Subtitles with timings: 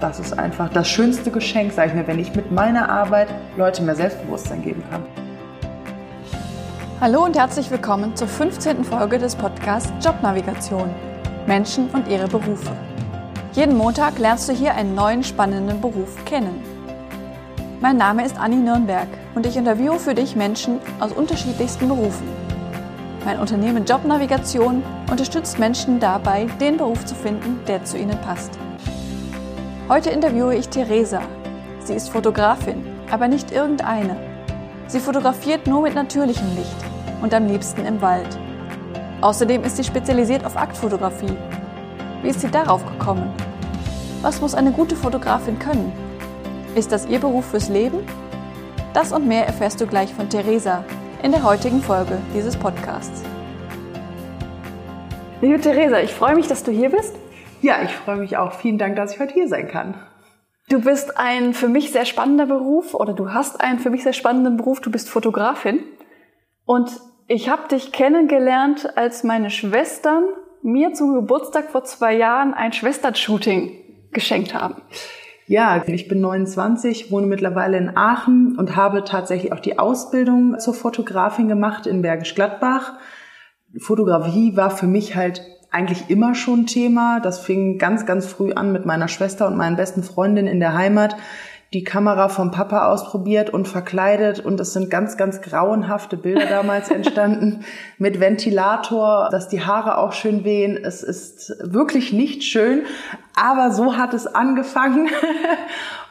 [0.00, 3.82] das ist einfach das schönste Geschenk, sage ich mir, wenn ich mit meiner Arbeit Leute
[3.82, 5.02] mehr Selbstbewusstsein geben kann.
[7.00, 8.84] Hallo und herzlich willkommen zur 15.
[8.84, 10.90] Folge des Podcasts Jobnavigation.
[11.46, 12.72] Menschen und ihre Berufe.
[13.52, 16.60] Jeden Montag lernst du hier einen neuen spannenden Beruf kennen.
[17.80, 22.26] Mein Name ist Anni Nürnberg und ich interviewe für dich Menschen aus unterschiedlichsten Berufen.
[23.24, 28.58] Mein Unternehmen Jobnavigation unterstützt Menschen dabei, den Beruf zu finden, der zu ihnen passt.
[29.88, 31.22] Heute interviewe ich Theresa.
[31.84, 34.16] Sie ist Fotografin, aber nicht irgendeine.
[34.88, 36.76] Sie fotografiert nur mit natürlichem Licht
[37.22, 38.36] und am liebsten im Wald.
[39.20, 41.36] Außerdem ist sie spezialisiert auf Aktfotografie.
[42.20, 43.32] Wie ist sie darauf gekommen?
[44.22, 45.92] Was muss eine gute Fotografin können?
[46.74, 47.98] Ist das ihr Beruf fürs Leben?
[48.92, 50.82] Das und mehr erfährst du gleich von Theresa
[51.22, 53.22] in der heutigen Folge dieses Podcasts.
[55.40, 57.14] Liebe Theresa, ich freue mich, dass du hier bist.
[57.60, 58.52] Ja, ich freue mich auch.
[58.52, 59.94] Vielen Dank, dass ich heute hier sein kann.
[60.68, 64.12] Du bist ein für mich sehr spannender Beruf oder du hast einen für mich sehr
[64.12, 64.80] spannenden Beruf.
[64.80, 65.80] Du bist Fotografin.
[66.64, 66.90] Und
[67.28, 70.24] ich habe dich kennengelernt, als meine Schwestern
[70.62, 74.82] mir zum Geburtstag vor zwei Jahren ein Schwestern-Shooting geschenkt haben.
[75.46, 80.74] Ja, ich bin 29, wohne mittlerweile in Aachen und habe tatsächlich auch die Ausbildung zur
[80.74, 82.94] Fotografin gemacht in Bergisch Gladbach.
[83.78, 85.42] Fotografie war für mich halt
[85.76, 87.20] eigentlich immer schon Thema.
[87.20, 90.72] Das fing ganz, ganz früh an mit meiner Schwester und meinen besten Freundinnen in der
[90.72, 91.16] Heimat.
[91.74, 96.90] Die Kamera vom Papa ausprobiert und verkleidet und es sind ganz, ganz grauenhafte Bilder damals
[96.90, 97.64] entstanden
[97.98, 100.78] mit Ventilator, dass die Haare auch schön wehen.
[100.82, 102.84] Es ist wirklich nicht schön,
[103.34, 105.10] aber so hat es angefangen.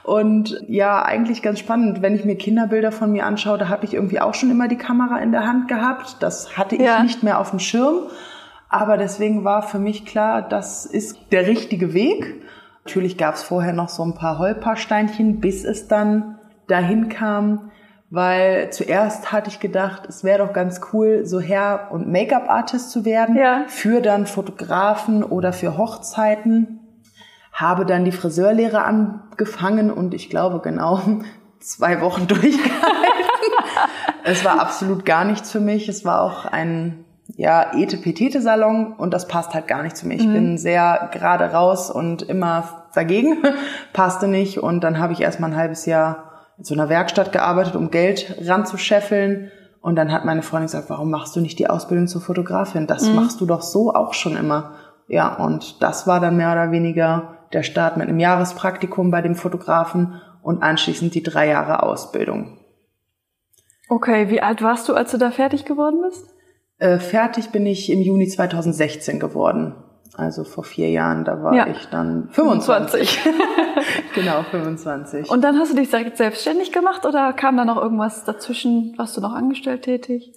[0.03, 2.03] Und ja, eigentlich ganz spannend.
[2.03, 4.77] Wenn ich mir Kinderbilder von mir anschaue, da habe ich irgendwie auch schon immer die
[4.77, 6.17] Kamera in der Hand gehabt.
[6.19, 7.02] Das hatte ich ja.
[7.02, 8.02] nicht mehr auf dem Schirm.
[8.76, 12.44] Aber deswegen war für mich klar, das ist der richtige Weg.
[12.84, 17.72] Natürlich gab es vorher noch so ein paar Holpersteinchen, bis es dann dahin kam,
[18.09, 23.06] weil zuerst hatte ich gedacht, es wäre doch ganz cool, so Hair- und Make-up-Artist zu
[23.06, 23.64] werden, ja.
[23.68, 26.81] für dann Fotografen oder für Hochzeiten.
[27.53, 31.00] Habe dann die Friseurlehre angefangen und ich glaube genau
[31.59, 33.24] zwei Wochen durchgehalten.
[34.25, 35.88] es war absolut gar nichts für mich.
[35.88, 37.04] Es war auch ein
[37.38, 40.16] ja, Ete-Petete-Salon und das passt halt gar nicht zu mir.
[40.16, 40.34] Ich mhm.
[40.34, 43.44] bin sehr gerade raus und immer dagegen,
[43.94, 47.75] passte nicht und dann habe ich erstmal ein halbes Jahr in so einer Werkstatt gearbeitet,
[47.75, 49.51] um Geld ranzuscheffeln
[49.81, 52.88] und dann hat meine Freundin gesagt, warum machst du nicht die Ausbildung zur Fotografin?
[52.88, 53.16] Das mhm.
[53.16, 54.72] machst du doch so auch schon immer.
[55.07, 59.35] Ja, und das war dann mehr oder weniger der Start mit einem Jahrespraktikum bei dem
[59.35, 62.57] Fotografen und anschließend die drei Jahre Ausbildung.
[63.88, 66.34] Okay, wie alt warst du, als du da fertig geworden bist?
[66.78, 69.75] Äh, fertig bin ich im Juni 2016 geworden.
[70.18, 71.68] Also vor vier Jahren, da war ja.
[71.68, 73.19] ich dann 25.
[73.19, 73.19] 25.
[74.16, 75.30] genau, 25.
[75.30, 78.94] Und dann hast du dich direkt selbstständig gemacht oder kam da noch irgendwas dazwischen?
[78.97, 80.34] Warst du noch angestellt tätig?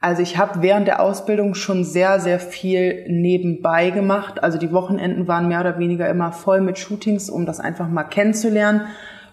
[0.00, 4.42] Also ich habe während der Ausbildung schon sehr, sehr viel nebenbei gemacht.
[4.42, 8.04] Also die Wochenenden waren mehr oder weniger immer voll mit Shootings, um das einfach mal
[8.04, 8.82] kennenzulernen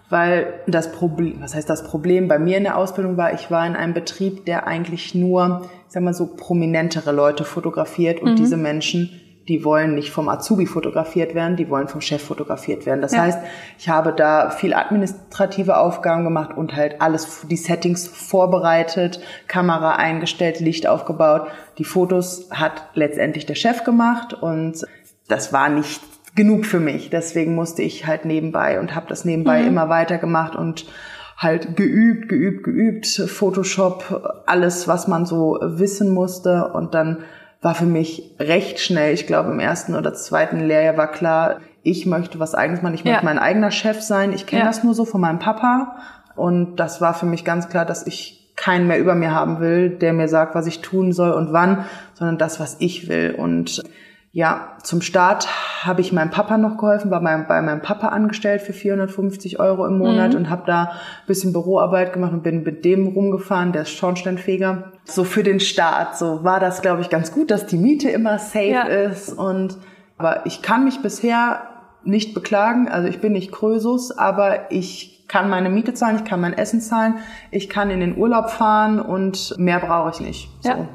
[0.08, 3.66] weil das Problem, was heißt das Problem bei mir in der Ausbildung war, ich war
[3.66, 8.36] in einem Betrieb, der eigentlich nur, ich sag mal so, prominentere Leute fotografiert und mhm.
[8.36, 13.00] diese Menschen, die wollen nicht vom Azubi fotografiert werden, die wollen vom Chef fotografiert werden.
[13.00, 13.22] Das ja.
[13.22, 13.38] heißt,
[13.78, 20.58] ich habe da viel administrative Aufgaben gemacht und halt alles, die Settings vorbereitet, Kamera eingestellt,
[20.58, 21.48] Licht aufgebaut.
[21.78, 24.84] Die Fotos hat letztendlich der Chef gemacht und
[25.28, 26.00] das war nicht
[26.34, 27.10] genug für mich.
[27.10, 29.68] Deswegen musste ich halt nebenbei und habe das nebenbei mhm.
[29.68, 30.86] immer weiter gemacht und
[31.36, 36.68] halt geübt, geübt, geübt, Photoshop, alles, was man so wissen musste.
[36.72, 37.18] Und dann
[37.60, 42.06] war für mich recht schnell, ich glaube im ersten oder zweiten Lehrjahr war klar, ich
[42.06, 43.24] möchte was eigenes machen, ich möchte ja.
[43.24, 44.32] mein eigener Chef sein.
[44.32, 44.66] Ich kenne ja.
[44.66, 45.96] das nur so von meinem Papa.
[46.34, 49.90] Und das war für mich ganz klar, dass ich keinen mehr über mir haben will,
[49.90, 53.34] der mir sagt, was ich tun soll und wann, sondern das, was ich will.
[53.36, 53.82] Und
[54.36, 55.48] ja, zum Start
[55.82, 59.86] habe ich meinem Papa noch geholfen, war mein, bei meinem Papa angestellt für 450 Euro
[59.86, 60.40] im Monat mhm.
[60.40, 64.92] und habe da ein bisschen Büroarbeit gemacht und bin mit dem rumgefahren, der ist Schornsteinfeger.
[65.04, 68.38] So für den Start, so war das, glaube ich, ganz gut, dass die Miete immer
[68.38, 68.82] safe ja.
[68.82, 69.32] ist.
[69.32, 69.78] Und
[70.18, 71.62] aber ich kann mich bisher
[72.04, 72.90] nicht beklagen.
[72.90, 76.82] Also ich bin nicht Krösus, aber ich kann meine Miete zahlen, ich kann mein Essen
[76.82, 77.14] zahlen,
[77.50, 80.50] ich kann in den Urlaub fahren und mehr brauche ich nicht.
[80.60, 80.68] So.
[80.68, 80.88] Ja.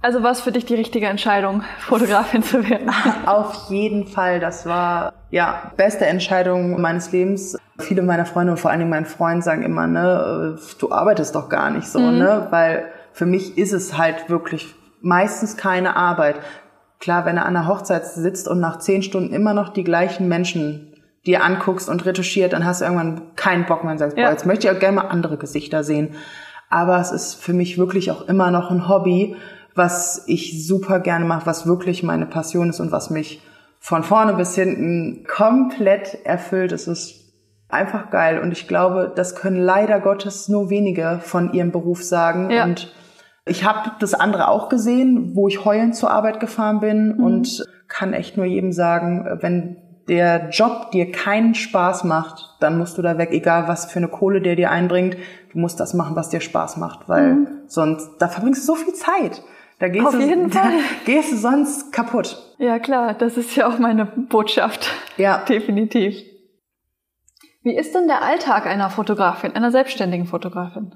[0.00, 2.90] Also war es für dich die richtige Entscheidung, Fotografin zu werden?
[3.26, 4.38] Auf jeden Fall.
[4.38, 7.56] Das war ja beste Entscheidung meines Lebens.
[7.78, 11.48] Viele meiner Freunde und vor allen Dingen mein Freund sagen immer, ne, du arbeitest doch
[11.48, 12.18] gar nicht so, mhm.
[12.18, 16.36] ne, weil für mich ist es halt wirklich meistens keine Arbeit.
[17.00, 20.28] Klar, wenn er an der Hochzeit sitzt und nach zehn Stunden immer noch die gleichen
[20.28, 20.94] Menschen
[21.26, 24.26] dir anguckst und retuschiert, dann hast du irgendwann keinen Bock mehr und sagst, ja.
[24.26, 26.14] boah, jetzt möchte ich auch gerne mal andere Gesichter sehen.
[26.70, 29.36] Aber es ist für mich wirklich auch immer noch ein Hobby,
[29.78, 33.40] was ich super gerne mache, was wirklich meine Passion ist und was mich
[33.80, 36.72] von vorne bis hinten komplett erfüllt.
[36.72, 37.32] Es ist
[37.70, 42.50] einfach geil und ich glaube, das können leider Gottes nur wenige von ihrem Beruf sagen.
[42.50, 42.64] Ja.
[42.64, 42.92] Und
[43.46, 47.24] ich habe das andere auch gesehen, wo ich heulend zur Arbeit gefahren bin mhm.
[47.24, 49.76] und kann echt nur jedem sagen, wenn
[50.08, 54.08] der Job dir keinen Spaß macht, dann musst du da weg, egal was für eine
[54.08, 55.16] Kohle der dir einbringt.
[55.52, 57.46] Du musst das machen, was dir Spaß macht, weil mhm.
[57.66, 59.42] sonst, da verbringst du so viel Zeit.
[59.78, 60.72] Da gehst, Auf du, jeden Fall.
[61.04, 62.36] gehst du sonst kaputt.
[62.58, 64.90] Ja, klar, das ist ja auch meine Botschaft.
[65.16, 65.44] Ja.
[65.48, 66.16] Definitiv.
[67.62, 70.94] Wie ist denn der Alltag einer Fotografin, einer selbstständigen Fotografin?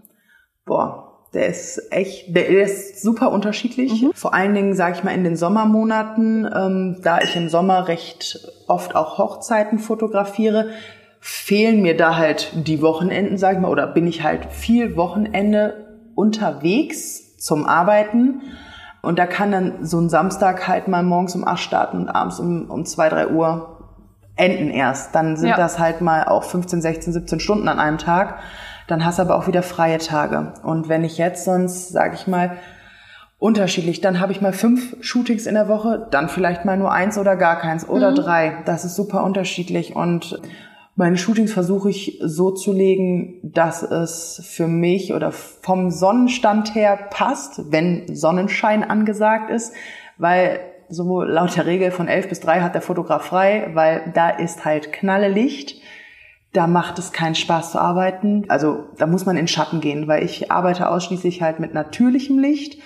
[0.65, 4.03] Boah, der ist echt, der ist super unterschiedlich.
[4.03, 4.13] Mhm.
[4.15, 8.49] Vor allen Dingen, sage ich mal, in den Sommermonaten, ähm, da ich im Sommer recht
[8.69, 10.71] oft auch Hochzeiten fotografiere,
[11.21, 16.11] fehlen mir da halt die Wochenenden, sage ich mal, oder bin ich halt viel Wochenende
[16.15, 18.43] unterwegs zum Arbeiten.
[19.03, 22.39] Und da kann dann so ein Samstag halt mal morgens um acht starten und abends
[22.39, 23.79] um, um zwei, drei Uhr
[24.37, 25.15] enden erst.
[25.15, 25.57] Dann sind ja.
[25.57, 28.39] das halt mal auch 15, 16, 17 Stunden an einem Tag.
[28.87, 30.55] Dann hast du aber auch wieder freie Tage.
[30.63, 32.59] Und wenn ich jetzt sonst, sage ich mal,
[33.39, 37.19] unterschiedlich, dann habe ich mal fünf Shootings in der Woche, dann vielleicht mal nur eins
[37.19, 38.17] oder gar keins oder mhm.
[38.17, 38.59] drei.
[38.67, 40.41] Das ist super unterschiedlich und
[40.95, 46.97] meine Shootings versuche ich so zu legen, dass es für mich oder vom Sonnenstand her
[47.11, 49.73] passt, wenn Sonnenschein angesagt ist,
[50.19, 54.29] weil so laut der Regel von elf bis drei hat der Fotograf frei, weil da
[54.29, 55.81] ist halt knalle Licht
[56.53, 58.45] da macht es keinen Spaß zu arbeiten.
[58.49, 62.79] Also da muss man in Schatten gehen, weil ich arbeite ausschließlich halt mit natürlichem Licht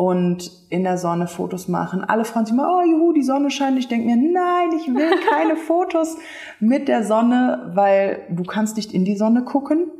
[0.00, 2.02] und in der Sonne Fotos machen.
[2.02, 3.78] Alle freuen sich immer, oh juhu, die Sonne scheint.
[3.78, 6.16] Ich denke mir, nein, ich will keine Fotos
[6.58, 9.90] mit der Sonne, weil du kannst nicht in die Sonne gucken.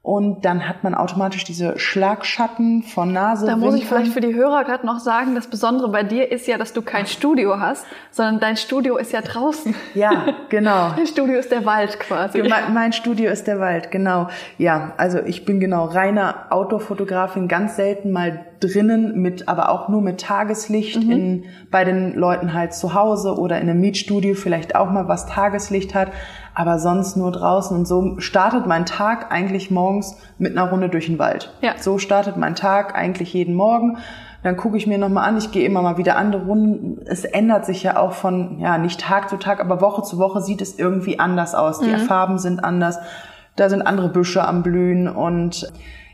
[0.00, 3.44] Und dann hat man automatisch diese Schlagschatten von Nase.
[3.44, 6.46] Da muss ich vielleicht für die Hörer gerade noch sagen, das Besondere bei dir ist
[6.46, 9.74] ja, dass du kein Studio hast, sondern dein Studio ist ja draußen.
[9.94, 10.92] Ja, genau.
[10.96, 12.42] dein Studio ist der Wald quasi.
[12.42, 14.28] Mein, mein Studio ist der Wald, genau.
[14.56, 20.00] Ja, also ich bin genau reiner Outdoor-Fotografin, ganz selten mal drinnen mit, aber auch nur
[20.00, 21.10] mit Tageslicht mhm.
[21.10, 25.26] in, bei den Leuten halt zu Hause oder in einem Mietstudio vielleicht auch mal was
[25.26, 26.08] Tageslicht hat
[26.54, 27.76] aber sonst nur draußen.
[27.76, 31.52] Und so startet mein Tag eigentlich morgens mit einer Runde durch den Wald.
[31.62, 31.74] Ja.
[31.78, 33.98] So startet mein Tag eigentlich jeden Morgen.
[34.42, 37.00] Dann gucke ich mir nochmal an, ich gehe immer mal wieder andere Runden.
[37.06, 40.40] Es ändert sich ja auch von, ja, nicht Tag zu Tag, aber Woche zu Woche
[40.40, 41.78] sieht es irgendwie anders aus.
[41.78, 41.98] Die mhm.
[41.98, 42.98] Farben sind anders,
[43.54, 45.72] da sind andere Büsche am Blühen und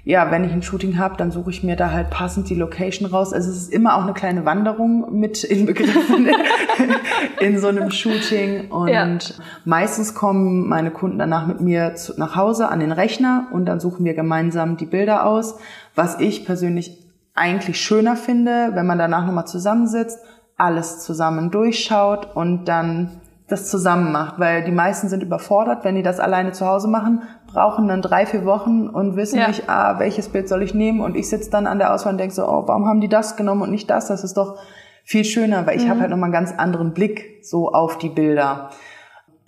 [0.09, 3.07] ja, wenn ich ein Shooting habe, dann suche ich mir da halt passend die Location
[3.07, 3.35] raus.
[3.35, 6.31] Also es ist immer auch eine kleine Wanderung mit inbegriffen
[7.41, 8.71] in so einem Shooting.
[8.71, 9.19] Und ja.
[9.67, 13.81] meistens kommen meine Kunden danach mit mir zu, nach Hause an den Rechner und dann
[13.81, 15.59] suchen wir gemeinsam die Bilder aus.
[15.95, 20.21] Was ich persönlich eigentlich schöner finde, wenn man danach nochmal zusammensitzt,
[20.57, 26.03] alles zusammen durchschaut und dann das zusammen macht, weil die meisten sind überfordert, wenn die
[26.03, 29.49] das alleine zu Hause machen, brauchen dann drei, vier Wochen und wissen ja.
[29.49, 32.19] nicht, ah, welches Bild soll ich nehmen und ich sitze dann an der Auswahl und
[32.19, 34.09] denke so, oh, warum haben die das genommen und nicht das?
[34.09, 34.59] Das ist doch
[35.03, 35.91] viel schöner, weil ich mhm.
[35.91, 38.69] habe halt nochmal einen ganz anderen Blick so auf die Bilder.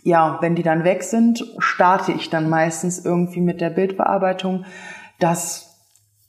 [0.02, 4.64] Ja, wenn die dann weg sind, starte ich dann meistens irgendwie mit der Bildbearbeitung.
[5.18, 5.69] Das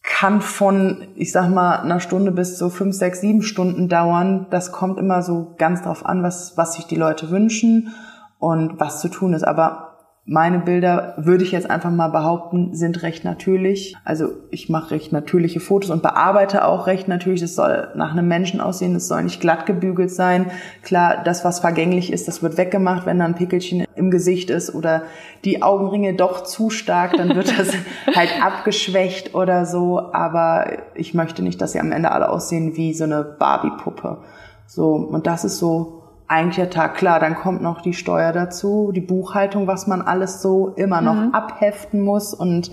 [0.03, 4.47] kann von, ich sag mal, einer Stunde bis zu fünf, sechs, sieben Stunden dauern.
[4.49, 7.93] Das kommt immer so ganz drauf an, was, was sich die Leute wünschen
[8.39, 9.43] und was zu tun ist.
[9.43, 9.90] Aber
[10.25, 13.95] meine Bilder, würde ich jetzt einfach mal behaupten, sind recht natürlich.
[14.05, 17.41] Also ich mache recht natürliche Fotos und bearbeite auch recht natürlich.
[17.41, 20.51] Es soll nach einem Menschen aussehen, es soll nicht glatt gebügelt sein.
[20.83, 24.75] Klar, das, was vergänglich ist, das wird weggemacht, wenn da ein Pickelchen im Gesicht ist
[24.75, 25.03] oder
[25.43, 27.73] die Augenringe doch zu stark, dann wird das
[28.15, 30.13] halt abgeschwächt oder so.
[30.13, 34.19] Aber ich möchte nicht, dass sie am Ende alle aussehen wie so eine Barbie-Puppe.
[34.67, 36.00] So, und das ist so
[36.31, 36.95] eigentlicher Tag.
[36.95, 41.15] Klar, dann kommt noch die Steuer dazu, die Buchhaltung, was man alles so immer noch
[41.15, 41.33] mhm.
[41.33, 42.71] abheften muss und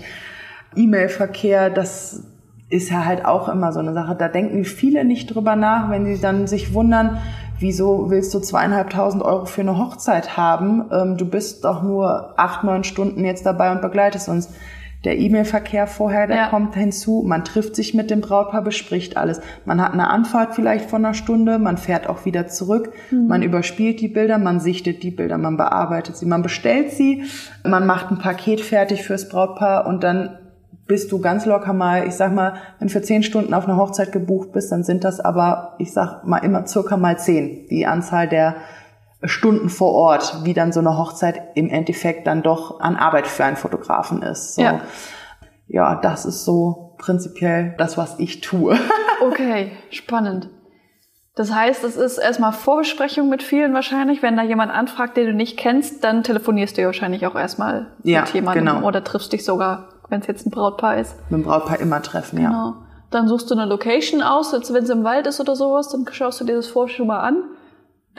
[0.77, 2.23] E-Mail-Verkehr, das
[2.71, 4.15] ist ja halt auch immer so eine Sache.
[4.15, 7.19] Da denken viele nicht drüber nach, wenn sie dann sich wundern,
[7.59, 10.85] wieso willst du zweieinhalbtausend Euro für eine Hochzeit haben?
[10.93, 14.51] Ähm, du bist doch nur acht, neun Stunden jetzt dabei und begleitest uns
[15.05, 16.49] der E-Mail-Verkehr vorher, der ja.
[16.49, 17.23] kommt hinzu.
[17.25, 19.41] Man trifft sich mit dem Brautpaar, bespricht alles.
[19.65, 23.29] Man hat eine Anfahrt vielleicht von einer Stunde, man fährt auch wieder zurück, mhm.
[23.29, 27.25] man überspielt die Bilder, man sichtet die Bilder, man bearbeitet sie, man bestellt sie,
[27.65, 30.39] man macht ein Paket fertig fürs Brautpaar und dann
[30.89, 33.77] bist du ganz locker mal, ich sag mal, wenn du für zehn Stunden auf eine
[33.77, 37.87] Hochzeit gebucht bist, dann sind das aber, ich sag mal immer circa mal zehn, die
[37.87, 38.57] Anzahl der
[39.25, 43.45] Stunden vor Ort, wie dann so eine Hochzeit im Endeffekt dann doch an Arbeit für
[43.45, 44.55] einen Fotografen ist.
[44.55, 44.63] So.
[44.63, 44.81] Ja.
[45.67, 48.79] ja, das ist so prinzipiell das, was ich tue.
[49.21, 50.49] Okay, spannend.
[51.35, 54.23] Das heißt, es ist erstmal Vorbesprechung mit vielen wahrscheinlich.
[54.23, 57.89] Wenn da jemand anfragt, den du nicht kennst, dann telefonierst du ja wahrscheinlich auch erstmal
[58.05, 58.87] Ja, mit jemandem genau.
[58.87, 61.17] oder triffst dich sogar, wenn es jetzt ein Brautpaar ist.
[61.31, 62.49] Mit dem Brautpaar immer treffen, ja.
[62.49, 62.75] Genau.
[63.11, 66.41] Dann suchst du eine Location aus, wenn es im Wald ist oder sowas, dann schaust
[66.41, 67.43] du dir das vorher schon mal an.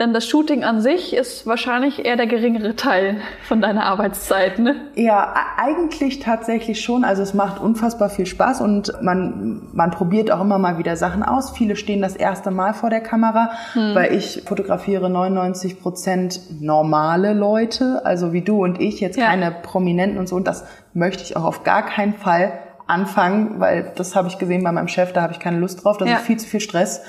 [0.00, 4.76] Denn das Shooting an sich ist wahrscheinlich eher der geringere Teil von deiner Arbeitszeit, ne?
[4.94, 7.04] Ja, e- eigentlich tatsächlich schon.
[7.04, 11.22] Also es macht unfassbar viel Spaß und man, man probiert auch immer mal wieder Sachen
[11.22, 11.50] aus.
[11.50, 18.00] Viele stehen das erste Mal vor der Kamera, weil ich fotografiere 99 Prozent normale Leute,
[18.04, 19.26] also wie du und ich, jetzt Ja.
[19.26, 20.36] keine Prominenten und so.
[20.36, 20.64] Und das
[20.94, 22.52] möchte ich auch auf gar keinen Fall
[22.86, 25.98] anfangen, weil das habe ich gesehen bei meinem Chef, da habe ich keine Lust drauf.
[25.98, 26.16] Das Ja.
[26.16, 27.02] ist viel zu viel Stress.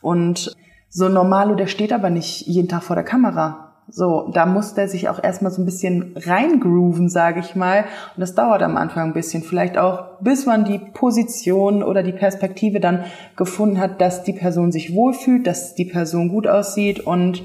[0.00, 0.54] Und
[0.96, 3.74] so Normalo, der steht aber nicht jeden Tag vor der Kamera.
[3.86, 7.80] So, da muss der sich auch erstmal so ein bisschen reingrooven, sage ich mal.
[8.16, 9.42] Und das dauert am Anfang ein bisschen.
[9.42, 13.04] Vielleicht auch, bis man die Position oder die Perspektive dann
[13.36, 17.00] gefunden hat, dass die Person sich wohlfühlt, dass die Person gut aussieht.
[17.00, 17.42] Und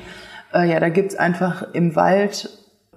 [0.54, 2.50] äh, ja, da gibt's einfach im Wald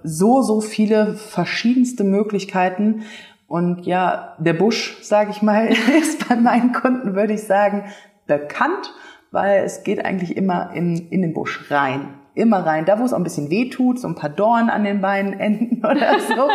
[0.03, 3.01] so, so viele verschiedenste Möglichkeiten.
[3.49, 5.67] Und ja, der Busch, sage ich mal,
[5.99, 7.83] ist bei meinen Kunden, würde ich sagen,
[8.25, 8.93] bekannt,
[9.35, 12.13] weil es geht eigentlich immer in, in den Busch rein.
[12.35, 12.85] Immer rein.
[12.85, 15.33] Da, wo es auch ein bisschen weh tut, so ein paar Dornen an den Beinen
[15.33, 16.49] enden oder so.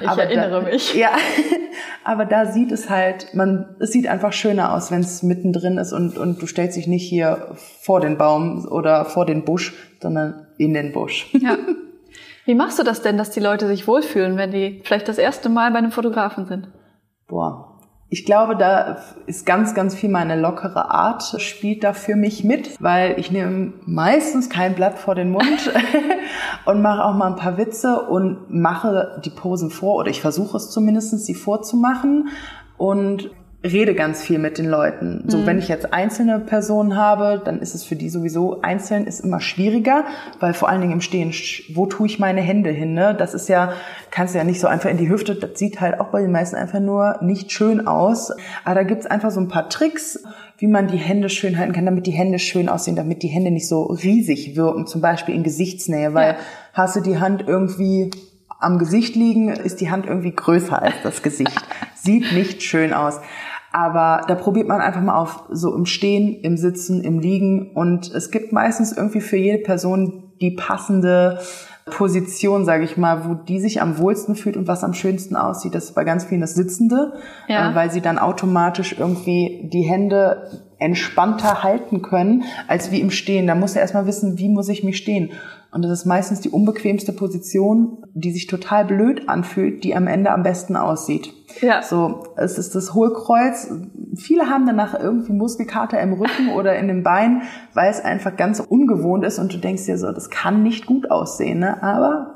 [0.00, 0.94] Ich erinnere da, mich.
[0.94, 1.10] Ja,
[2.04, 5.92] aber da sieht es halt, man, es sieht einfach schöner aus, wenn es mittendrin ist
[5.92, 7.48] und, und du stellst dich nicht hier
[7.82, 11.30] vor den Baum oder vor den Busch, sondern in den Busch.
[11.34, 11.58] Ja.
[12.46, 15.50] Wie machst du das denn, dass die Leute sich wohlfühlen, wenn die vielleicht das erste
[15.50, 16.68] Mal bei einem Fotografen sind?
[17.28, 17.73] Boah.
[18.08, 22.80] Ich glaube, da ist ganz, ganz viel meine lockere Art, spielt da für mich mit,
[22.80, 25.72] weil ich nehme meistens kein Blatt vor den Mund
[26.64, 30.56] und mache auch mal ein paar Witze und mache die Posen vor oder ich versuche
[30.56, 32.28] es zumindest, sie vorzumachen.
[32.76, 33.30] Und
[33.64, 35.24] rede ganz viel mit den Leuten.
[35.26, 39.20] So, wenn ich jetzt einzelne Personen habe, dann ist es für die sowieso einzeln ist
[39.20, 40.04] immer schwieriger,
[40.38, 41.32] weil vor allen Dingen im Stehen,
[41.74, 42.92] wo tue ich meine Hände hin?
[42.92, 43.14] Ne?
[43.18, 43.72] Das ist ja,
[44.10, 45.34] kannst du ja nicht so einfach in die Hüfte.
[45.34, 48.32] Das sieht halt auch bei den meisten einfach nur nicht schön aus.
[48.64, 50.22] Aber da gibt's einfach so ein paar Tricks,
[50.58, 53.50] wie man die Hände schön halten kann, damit die Hände schön aussehen, damit die Hände
[53.50, 56.36] nicht so riesig wirken, zum Beispiel in Gesichtsnähe, weil Ja.
[56.74, 58.10] hast du die Hand irgendwie
[58.60, 61.60] am Gesicht liegen, ist die Hand irgendwie größer als das Gesicht.
[61.96, 63.20] Sieht nicht schön aus.
[63.74, 67.72] Aber da probiert man einfach mal auf, so im Stehen, im Sitzen, im Liegen.
[67.72, 71.40] Und es gibt meistens irgendwie für jede Person die passende
[71.86, 75.74] Position, sage ich mal, wo die sich am wohlsten fühlt und was am schönsten aussieht.
[75.74, 77.14] Das ist bei ganz vielen das Sitzende,
[77.48, 77.72] Ja.
[77.72, 83.46] äh, weil sie dann automatisch irgendwie die Hände entspannter halten können, als wie im Stehen.
[83.46, 85.30] Da muss er erstmal wissen, wie muss ich mich stehen.
[85.74, 90.30] Und das ist meistens die unbequemste Position, die sich total blöd anfühlt, die am Ende
[90.30, 91.32] am besten aussieht.
[91.60, 91.82] Ja.
[91.82, 93.72] So, es ist das Hohlkreuz.
[94.14, 98.60] Viele haben danach irgendwie Muskelkater im Rücken oder in den Beinen, weil es einfach ganz
[98.60, 101.82] ungewohnt ist und du denkst dir so, das kann nicht gut aussehen, ne?
[101.82, 102.34] aber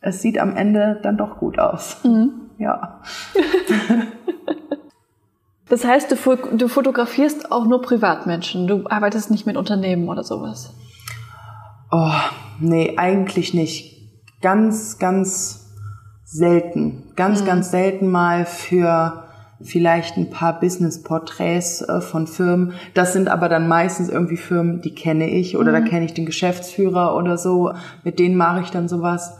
[0.00, 1.96] es sieht am Ende dann doch gut aus.
[2.58, 3.00] Ja.
[5.68, 8.66] Das heißt, du, du fotografierst auch nur Privatmenschen.
[8.66, 10.72] Du arbeitest nicht mit Unternehmen oder sowas.
[11.90, 12.12] Oh,
[12.60, 13.96] nee, eigentlich nicht.
[14.42, 15.66] Ganz, ganz
[16.24, 17.12] selten.
[17.16, 19.24] Ganz, ganz selten mal für
[19.60, 22.74] vielleicht ein paar Business-Porträts äh, von Firmen.
[22.94, 26.26] Das sind aber dann meistens irgendwie Firmen, die kenne ich oder da kenne ich den
[26.26, 27.72] Geschäftsführer oder so.
[28.04, 29.38] Mit denen mache ich dann sowas.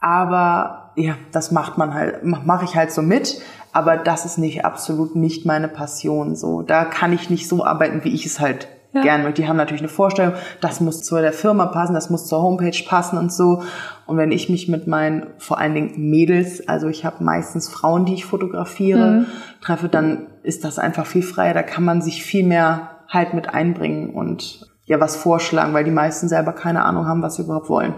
[0.00, 3.40] Aber ja, das macht man halt, mache ich halt so mit.
[3.72, 6.36] Aber das ist nicht absolut nicht meine Passion.
[6.36, 9.02] So, da kann ich nicht so arbeiten, wie ich es halt Ja.
[9.02, 9.42] gern möchte.
[9.42, 10.32] Die haben natürlich eine Vorstellung,
[10.62, 13.62] das muss zu der Firma passen, das muss zur Homepage passen und so.
[14.06, 18.06] Und wenn ich mich mit meinen, vor allen Dingen Mädels, also ich habe meistens Frauen,
[18.06, 19.26] die ich fotografiere,
[19.60, 21.52] treffe, dann ist das einfach viel freier.
[21.52, 25.90] Da kann man sich viel mehr halt mit einbringen und ja was vorschlagen, weil die
[25.90, 27.94] meisten selber keine Ahnung haben, was sie überhaupt wollen.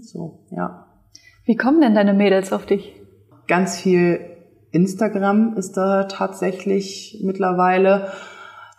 [0.00, 0.86] So, ja.
[1.44, 2.94] Wie kommen denn deine Mädels auf dich?
[3.48, 4.20] Ganz viel
[4.72, 8.08] Instagram ist da tatsächlich mittlerweile.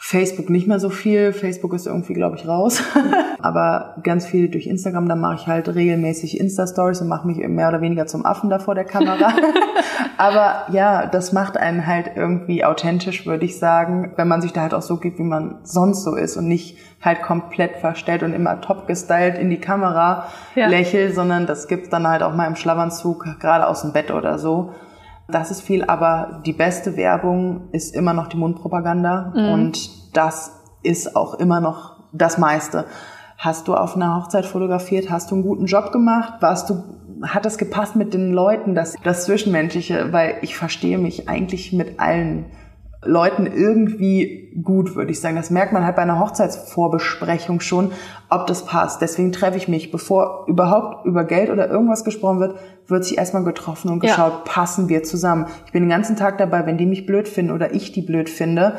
[0.04, 1.32] Facebook nicht mehr so viel.
[1.32, 2.82] Facebook ist irgendwie, glaube ich, raus.
[3.40, 5.08] Aber ganz viel durch Instagram.
[5.08, 8.58] Da mache ich halt regelmäßig Insta-Stories und mache mich mehr oder weniger zum Affen da
[8.58, 9.32] vor der Kamera.
[10.18, 14.62] Aber ja, das macht einen halt irgendwie authentisch, würde ich sagen, wenn man sich da
[14.62, 18.34] halt auch so gibt, wie man sonst so ist und nicht halt komplett verstellt und
[18.34, 20.68] immer top gestylt in die Kamera Ja.
[20.68, 24.40] lächelt, sondern das gibt's dann halt auch mal im Schlafanzug, gerade aus dem Bett oder
[24.40, 24.74] so.
[25.32, 30.52] Das ist viel, aber die beste Werbung ist immer noch die Mundpropaganda und das
[30.84, 32.86] ist auch immer noch das meiste.
[33.38, 35.10] Hast du auf einer Hochzeit fotografiert?
[35.10, 36.34] Hast du einen guten Job gemacht?
[36.42, 36.84] Warst du,
[37.24, 40.14] hat das gepasst mit den Leuten, das, das Zwischenmenschliche?
[40.14, 42.46] Weil ich verstehe mich eigentlich mit allen
[43.04, 45.36] Leuten irgendwie gut, würde ich sagen.
[45.36, 47.92] Das merkt man halt bei einer Hochzeitsvorbesprechung schon,
[48.30, 49.02] ob das passt.
[49.02, 53.44] Deswegen treffe ich mich, bevor überhaupt über Geld oder irgendwas gesprochen wird, wird sich erstmal
[53.44, 54.42] getroffen und geschaut, ja.
[54.46, 55.48] passen wir zusammen.
[55.66, 58.30] Ich bin den ganzen Tag dabei, wenn die mich blöd finden oder ich die blöd
[58.30, 58.76] finde,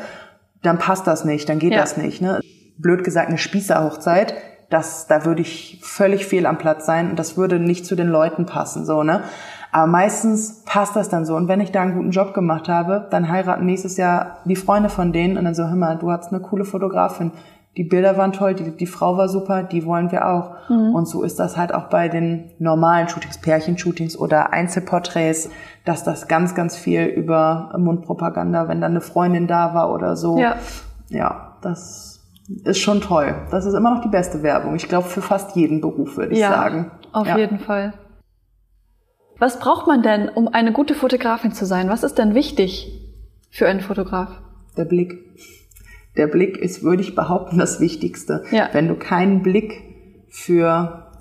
[0.61, 1.81] dann passt das nicht, dann geht ja.
[1.81, 2.21] das nicht.
[2.21, 2.39] Ne?
[2.77, 4.35] Blöd gesagt, eine Spießerhochzeit,
[4.69, 8.07] das, da würde ich völlig fehl am Platz sein und das würde nicht zu den
[8.07, 9.23] Leuten passen, so, ne?
[9.73, 11.35] Aber meistens passt das dann so.
[11.35, 14.87] Und wenn ich da einen guten Job gemacht habe, dann heiraten nächstes Jahr die Freunde
[14.87, 17.31] von denen und dann so, hör mal, du hast eine coole Fotografin.
[17.75, 20.51] Die Bilder waren toll, die, die Frau war super, die wollen wir auch.
[20.69, 20.93] Mhm.
[20.93, 25.49] Und so ist das halt auch bei den normalen Shootings, Pärchenshootings oder Einzelporträts,
[25.85, 30.37] dass das ganz, ganz viel über Mundpropaganda, wenn dann eine Freundin da war oder so.
[30.37, 30.57] Ja,
[31.09, 32.21] ja das
[32.63, 33.33] ist schon toll.
[33.49, 34.75] Das ist immer noch die beste Werbung.
[34.75, 36.91] Ich glaube, für fast jeden Beruf, würde ich ja, sagen.
[37.11, 37.39] Auf ja.
[37.39, 37.93] jeden Fall.
[39.43, 41.89] Was braucht man denn, um eine gute Fotografin zu sein?
[41.89, 43.01] Was ist denn wichtig
[43.51, 44.29] für einen Fotograf?
[44.77, 45.19] Der Blick.
[46.15, 48.45] Der Blick ist, würde ich behaupten, das Wichtigste.
[48.51, 48.69] Ja.
[48.71, 49.83] Wenn du keinen Blick
[50.29, 51.11] für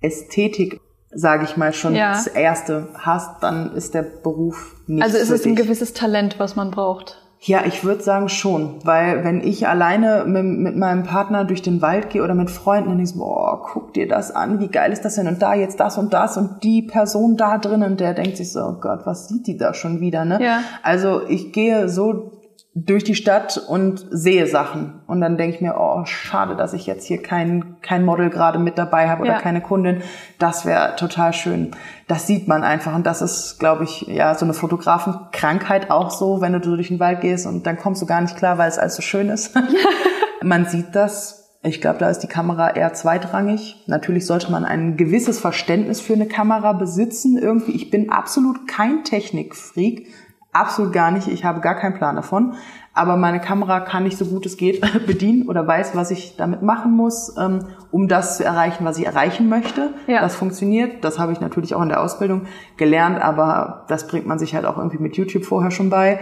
[0.00, 0.80] Ästhetik,
[1.12, 2.10] sage ich mal, schon ja.
[2.10, 6.56] das Erste hast, dann ist der Beruf nicht Also ist es ein gewisses Talent, was
[6.56, 7.27] man braucht.
[7.40, 11.80] Ja, ich würde sagen schon, weil wenn ich alleine mit, mit, meinem Partner durch den
[11.80, 14.92] Wald gehe oder mit Freunden, dann ich so, boah, guck dir das an, wie geil
[14.92, 18.14] ist das denn und da jetzt das und das und die Person da drinnen, der
[18.14, 20.42] denkt sich so, oh Gott, was sieht die da schon wieder, ne?
[20.42, 20.62] Ja.
[20.82, 22.37] Also ich gehe so
[22.84, 25.00] durch die Stadt und sehe Sachen.
[25.06, 28.58] Und dann denke ich mir, oh, schade, dass ich jetzt hier kein, kein Model gerade
[28.58, 29.40] mit dabei habe oder ja.
[29.40, 30.02] keine Kundin.
[30.38, 31.72] Das wäre total schön.
[32.06, 32.94] Das sieht man einfach.
[32.94, 37.00] Und das ist, glaube ich, ja, so eine Fotografenkrankheit auch so, wenn du durch den
[37.00, 39.54] Wald gehst und dann kommst du gar nicht klar, weil es alles so schön ist.
[40.42, 41.58] man sieht das.
[41.62, 43.82] Ich glaube, da ist die Kamera eher zweitrangig.
[43.86, 47.36] Natürlich sollte man ein gewisses Verständnis für eine Kamera besitzen.
[47.36, 50.06] Irgendwie, ich bin absolut kein Technikfreak
[50.52, 51.28] absolut gar nicht.
[51.28, 52.54] Ich habe gar keinen Plan davon.
[52.94, 56.62] Aber meine Kamera kann nicht so gut es geht bedienen oder weiß, was ich damit
[56.62, 57.60] machen muss, ähm,
[57.92, 59.94] um das zu erreichen, was ich erreichen möchte.
[60.08, 60.20] Ja.
[60.20, 61.04] Das funktioniert.
[61.04, 64.64] Das habe ich natürlich auch in der Ausbildung gelernt, aber das bringt man sich halt
[64.64, 66.18] auch irgendwie mit YouTube vorher schon bei.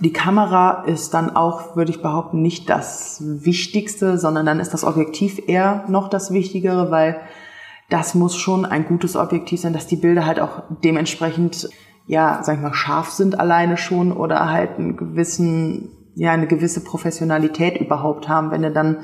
[0.00, 4.84] Die Kamera ist dann auch, würde ich behaupten, nicht das Wichtigste, sondern dann ist das
[4.84, 7.22] Objektiv eher noch das Wichtigere, weil
[7.88, 11.70] das muss schon ein gutes Objektiv sein, dass die Bilder halt auch dementsprechend
[12.06, 16.82] ja, sag ich mal, scharf sind alleine schon oder halt einen gewissen, ja, eine gewisse
[16.82, 18.50] Professionalität überhaupt haben.
[18.50, 18.98] Wenn du dann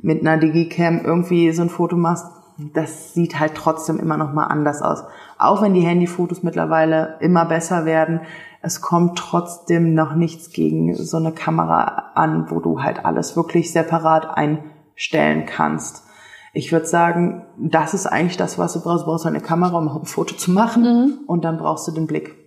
[0.00, 2.26] mit einer Digicam irgendwie so ein Foto machst,
[2.74, 5.04] das sieht halt trotzdem immer noch mal anders aus.
[5.38, 8.20] Auch wenn die Handyfotos mittlerweile immer besser werden,
[8.60, 13.72] es kommt trotzdem noch nichts gegen so eine Kamera an, wo du halt alles wirklich
[13.72, 16.04] separat einstellen kannst.
[16.52, 19.02] Ich würde sagen, das ist eigentlich das, was du brauchst.
[19.02, 21.18] Du brauchst eine Kamera, um ein Foto zu machen mhm.
[21.26, 22.41] und dann brauchst du den Blick.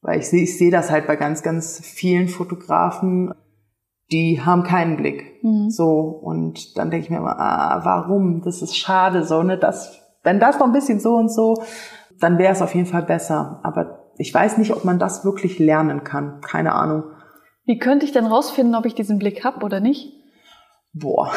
[0.00, 3.34] Weil ich sehe ich sehe das halt bei ganz, ganz vielen Fotografen,
[4.10, 5.42] die haben keinen Blick.
[5.42, 5.70] Mhm.
[5.70, 8.42] So, und dann denke ich mir immer, ah, warum?
[8.42, 9.58] Das ist schade, so, ne?
[9.58, 11.62] Das, wenn das noch ein bisschen so und so,
[12.20, 13.60] dann wäre es auf jeden Fall besser.
[13.62, 16.40] Aber ich weiß nicht, ob man das wirklich lernen kann.
[16.40, 17.04] Keine Ahnung.
[17.64, 20.12] Wie könnte ich denn rausfinden, ob ich diesen Blick habe oder nicht?
[20.94, 21.30] Boah.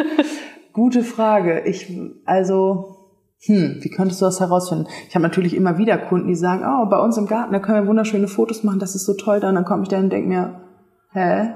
[0.72, 1.62] Gute Frage.
[1.66, 2.95] Ich, also,
[3.44, 4.86] hm, wie könntest du das herausfinden?
[5.08, 7.82] Ich habe natürlich immer wieder Kunden, die sagen, oh, bei uns im Garten, da können
[7.82, 9.48] wir wunderschöne Fotos machen, das ist so toll da.
[9.48, 10.60] Und dann komme ich da und denke mir,
[11.12, 11.54] hä?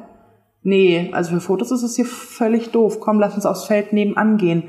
[0.63, 3.01] Nee, also für Fotos ist es hier völlig doof.
[3.01, 4.65] Komm, lass uns aufs Feld nebenan gehen.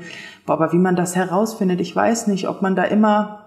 [0.46, 3.41] Boah, aber wie man das herausfindet, ich weiß nicht, ob man da immer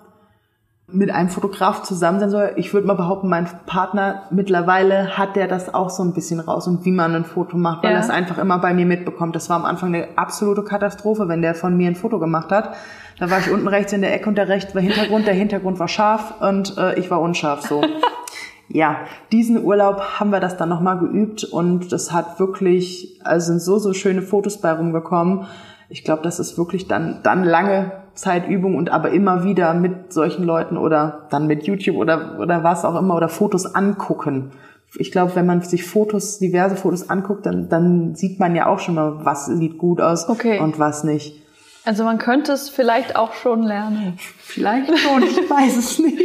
[0.88, 2.54] mit einem Fotograf zusammen sein soll.
[2.58, 6.68] Ich würde mal behaupten, mein Partner mittlerweile hat der das auch so ein bisschen raus
[6.68, 7.98] und wie man ein Foto macht, weil ja.
[7.98, 9.36] er es einfach immer bei mir mitbekommt.
[9.36, 12.76] Das war am Anfang eine absolute Katastrophe, wenn der von mir ein Foto gemacht hat.
[13.18, 15.26] Da war ich unten rechts in der Ecke und der rechts war Hintergrund.
[15.26, 17.82] Der Hintergrund war scharf und äh, ich war unscharf so.
[18.68, 18.98] ja,
[19.32, 23.80] diesen Urlaub haben wir das dann nochmal geübt und das hat wirklich, also sind so,
[23.80, 25.46] so schöne Fotos bei rumgekommen.
[25.90, 30.44] Ich glaube, das ist wirklich dann, dann lange Zeitübung und aber immer wieder mit solchen
[30.44, 34.52] Leuten oder dann mit YouTube oder, oder was auch immer oder Fotos angucken.
[34.98, 38.80] Ich glaube, wenn man sich Fotos, diverse Fotos anguckt, dann, dann sieht man ja auch
[38.80, 40.60] schon mal, was sieht gut aus okay.
[40.60, 41.42] und was nicht.
[41.84, 44.18] Also man könnte es vielleicht auch schon lernen.
[44.40, 46.20] Vielleicht schon, ich weiß es nicht.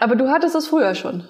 [0.00, 1.24] Aber du hattest es früher schon.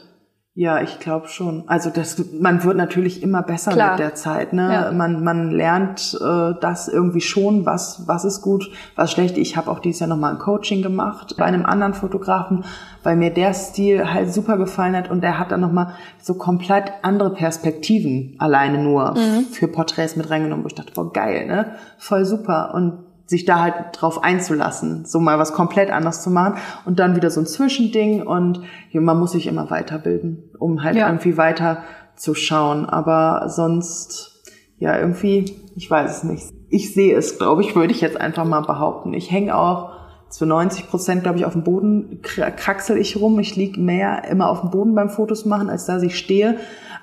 [0.56, 1.64] Ja, ich glaube schon.
[1.66, 3.90] Also das, man wird natürlich immer besser Klar.
[3.90, 4.52] mit der Zeit.
[4.52, 4.72] Ne?
[4.72, 4.92] Ja.
[4.92, 9.36] Man, man lernt äh, das irgendwie schon, was, was ist gut, was schlecht.
[9.36, 12.64] Ich habe auch dieses Jahr nochmal ein Coaching gemacht bei einem anderen Fotografen,
[13.02, 16.92] weil mir der Stil halt super gefallen hat und der hat dann nochmal so komplett
[17.02, 19.46] andere Perspektiven alleine nur mhm.
[19.50, 21.74] für Porträts mit reingenommen, wo ich dachte, boah, geil, ne?
[21.98, 22.74] Voll super.
[22.74, 27.16] Und sich da halt drauf einzulassen, so mal was komplett anders zu machen und dann
[27.16, 28.60] wieder so ein Zwischending und
[28.92, 31.06] man muss sich immer weiterbilden, um halt ja.
[31.06, 31.78] irgendwie weiter
[32.16, 32.86] zu schauen.
[32.86, 34.42] Aber sonst,
[34.78, 36.44] ja, irgendwie, ich weiß es nicht.
[36.68, 39.14] Ich sehe es, glaube ich, würde ich jetzt einfach mal behaupten.
[39.14, 39.92] Ich hänge auch
[40.28, 43.38] zu 90 Prozent, glaube ich, auf dem Boden kraxel ich rum.
[43.38, 46.58] Ich liege mehr immer auf dem Boden beim Fotos machen, als dass ich stehe.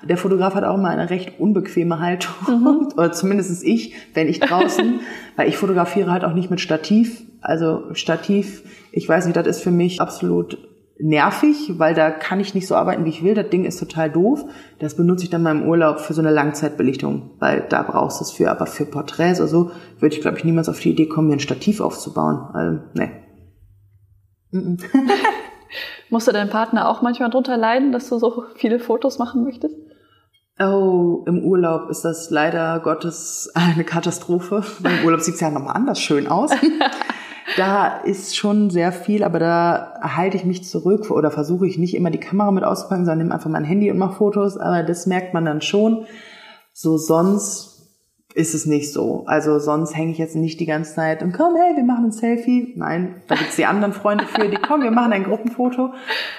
[0.08, 2.88] Der Fotograf hat auch immer eine recht unbequeme Haltung, mhm.
[2.96, 5.00] oder zumindest ich, wenn ich draußen,
[5.36, 7.22] weil ich fotografiere halt auch nicht mit Stativ.
[7.40, 8.62] Also Stativ,
[8.92, 10.58] ich weiß nicht, das ist für mich absolut
[10.98, 13.34] nervig, weil da kann ich nicht so arbeiten, wie ich will.
[13.34, 14.44] Das Ding ist total doof.
[14.78, 18.24] Das benutze ich dann mal im Urlaub für so eine Langzeitbelichtung, weil da brauchst du
[18.24, 18.50] es für.
[18.50, 21.34] Aber für Porträts oder so würde ich, glaube ich, niemals auf die Idee kommen, mir
[21.34, 22.48] ein Stativ aufzubauen.
[22.52, 23.10] Also, ne.
[26.10, 29.76] Musste dein Partner auch manchmal drunter leiden, dass du so viele Fotos machen möchtest?
[30.64, 34.62] Oh, im Urlaub ist das leider Gottes eine Katastrophe.
[34.84, 36.50] Im Urlaub sieht es ja nochmal anders schön aus.
[37.56, 41.94] da ist schon sehr viel, aber da halte ich mich zurück oder versuche ich nicht
[41.94, 44.56] immer die Kamera mit auszupacken, sondern nehme einfach mein Handy und mache Fotos.
[44.56, 46.06] Aber das merkt man dann schon.
[46.72, 47.72] So sonst
[48.34, 49.24] ist es nicht so.
[49.26, 52.12] Also sonst hänge ich jetzt nicht die ganze Zeit und komm, hey, wir machen ein
[52.12, 52.72] Selfie.
[52.76, 55.92] Nein, da gibt's die anderen Freunde für, die kommen, wir machen ein Gruppenfoto.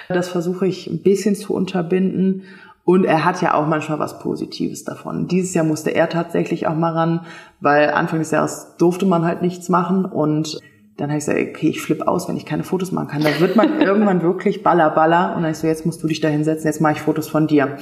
[0.08, 2.42] Das versuche ich ein bisschen zu unterbinden.
[2.84, 5.26] Und er hat ja auch manchmal was Positives davon.
[5.26, 7.26] Dieses Jahr musste er tatsächlich auch mal ran,
[7.60, 10.60] weil Anfang des Jahres durfte man halt nichts machen und
[10.96, 13.22] dann habe ich gesagt, okay, ich flippe aus, wenn ich keine Fotos machen kann.
[13.22, 15.30] Da wird man irgendwann wirklich baller, baller.
[15.30, 17.28] Und dann habe ich so, jetzt musst du dich da hinsetzen, jetzt mache ich Fotos
[17.28, 17.78] von dir.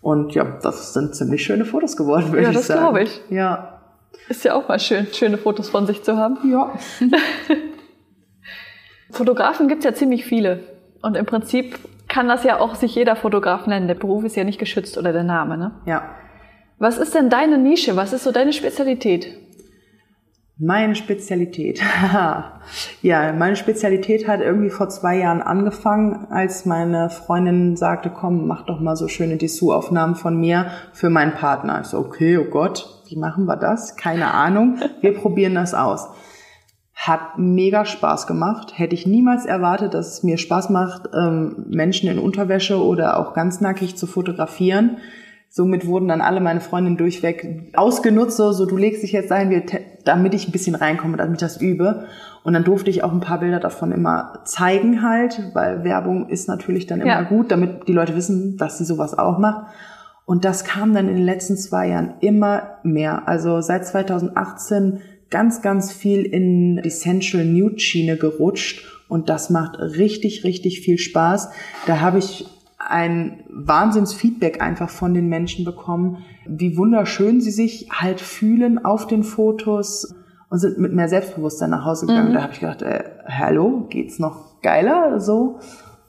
[0.00, 2.80] Und ja, das sind ziemlich schöne Fotos geworden, würde ja, ich sagen.
[2.80, 3.22] Ja, das glaube ich.
[3.30, 3.80] Ja.
[4.28, 6.38] Ist ja auch mal schön, schöne Fotos von sich zu haben.
[6.50, 6.72] Ja.
[9.10, 10.60] Fotografen gibt's ja ziemlich viele.
[11.02, 11.78] Und im Prinzip
[12.08, 13.86] kann das ja auch sich jeder Fotograf nennen.
[13.86, 15.72] Der Beruf ist ja nicht geschützt oder der Name, ne?
[15.86, 16.02] Ja.
[16.78, 17.96] Was ist denn deine Nische?
[17.96, 19.36] Was ist so deine Spezialität?
[20.60, 21.80] Meine Spezialität.
[23.02, 28.66] ja, meine Spezialität hat irgendwie vor zwei Jahren angefangen, als meine Freundin sagte, komm, mach
[28.66, 31.82] doch mal so schöne Dessous-Aufnahmen von mir für meinen Partner.
[31.82, 33.96] Ich so, okay, oh Gott, wie machen wir das?
[33.96, 34.80] Keine Ahnung.
[35.00, 36.08] Wir probieren das aus.
[36.98, 38.72] Hat mega Spaß gemacht.
[38.76, 43.34] Hätte ich niemals erwartet, dass es mir Spaß macht, ähm, Menschen in Unterwäsche oder auch
[43.34, 44.96] ganz nackig zu fotografieren.
[45.48, 49.62] Somit wurden dann alle meine Freundinnen durchweg ausgenutzt, so, so du legst dich jetzt ein,
[50.04, 52.06] damit ich ein bisschen reinkomme, damit ich das übe.
[52.42, 56.48] Und dann durfte ich auch ein paar Bilder davon immer zeigen halt, weil Werbung ist
[56.48, 57.22] natürlich dann immer ja.
[57.22, 59.68] gut, damit die Leute wissen, dass sie sowas auch macht.
[60.26, 63.26] Und das kam dann in den letzten zwei Jahren immer mehr.
[63.26, 65.00] Also seit 2018
[65.30, 68.84] ganz, ganz viel in die Central Nude Schiene gerutscht.
[69.08, 71.50] Und das macht richtig, richtig viel Spaß.
[71.86, 72.46] Da habe ich
[72.78, 79.24] ein Wahnsinnsfeedback einfach von den Menschen bekommen, wie wunderschön sie sich halt fühlen auf den
[79.24, 80.14] Fotos
[80.50, 82.30] und sind mit mehr Selbstbewusstsein nach Hause gegangen.
[82.30, 82.34] Mhm.
[82.34, 85.58] Da habe ich gedacht, äh, hallo, geht's noch geiler so?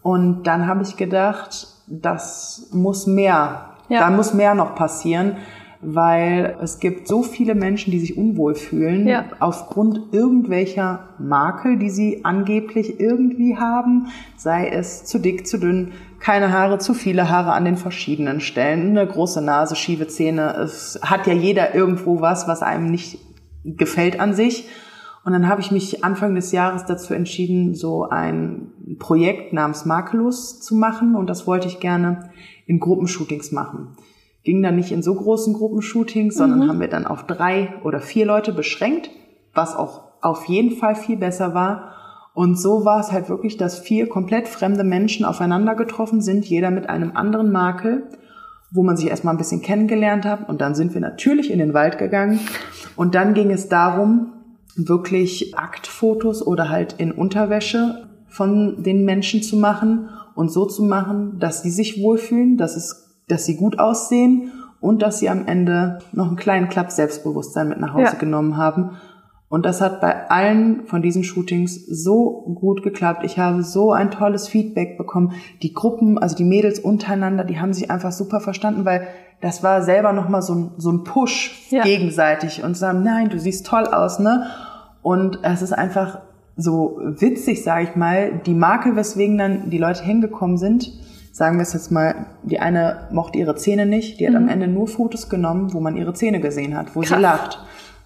[0.01, 3.99] Und dann habe ich gedacht, das muss mehr, ja.
[3.99, 5.37] da muss mehr noch passieren,
[5.81, 9.25] weil es gibt so viele Menschen, die sich unwohl fühlen ja.
[9.39, 16.51] aufgrund irgendwelcher Makel, die sie angeblich irgendwie haben, sei es zu dick, zu dünn, keine
[16.51, 20.53] Haare, zu viele Haare an den verschiedenen Stellen, eine große Nase, schiefe Zähne.
[20.57, 23.19] Es hat ja jeder irgendwo was, was einem nicht
[23.63, 24.67] gefällt an sich.
[25.23, 30.59] Und dann habe ich mich Anfang des Jahres dazu entschieden, so ein Projekt namens Makellos
[30.59, 31.15] zu machen.
[31.15, 32.31] Und das wollte ich gerne
[32.65, 33.95] in Gruppenshootings machen.
[34.43, 36.69] Ging dann nicht in so großen Gruppenshootings, sondern mhm.
[36.69, 39.09] haben wir dann auf drei oder vier Leute beschränkt,
[39.53, 41.93] was auch auf jeden Fall viel besser war.
[42.33, 46.71] Und so war es halt wirklich, dass vier komplett fremde Menschen aufeinander getroffen sind, jeder
[46.71, 48.07] mit einem anderen Makel,
[48.71, 50.47] wo man sich erstmal ein bisschen kennengelernt hat.
[50.47, 52.39] Und dann sind wir natürlich in den Wald gegangen.
[52.95, 54.33] Und dann ging es darum,
[54.75, 61.39] wirklich Aktfotos oder halt in Unterwäsche von den Menschen zu machen und so zu machen,
[61.39, 65.99] dass sie sich wohlfühlen, dass es, dass sie gut aussehen und dass sie am Ende
[66.11, 68.19] noch einen kleinen Klapp Selbstbewusstsein mit nach Hause ja.
[68.19, 68.91] genommen haben
[69.49, 73.23] und das hat bei allen von diesen Shootings so gut geklappt.
[73.23, 75.33] Ich habe so ein tolles Feedback bekommen.
[75.63, 79.07] Die Gruppen, also die Mädels untereinander, die haben sich einfach super verstanden, weil
[79.41, 81.81] das war selber nochmal so ein, so ein Push ja.
[81.81, 84.45] gegenseitig und sagen, nein, du siehst toll aus, ne?
[85.01, 86.19] Und es ist einfach
[86.55, 90.91] so witzig, sage ich mal, die Marke, weswegen dann die Leute hingekommen sind,
[91.39, 94.43] sagen wir es jetzt mal, die eine mochte ihre Zähne nicht, die hat mhm.
[94.43, 97.17] am Ende nur Fotos genommen, wo man ihre Zähne gesehen hat, wo Krass.
[97.17, 97.59] sie lacht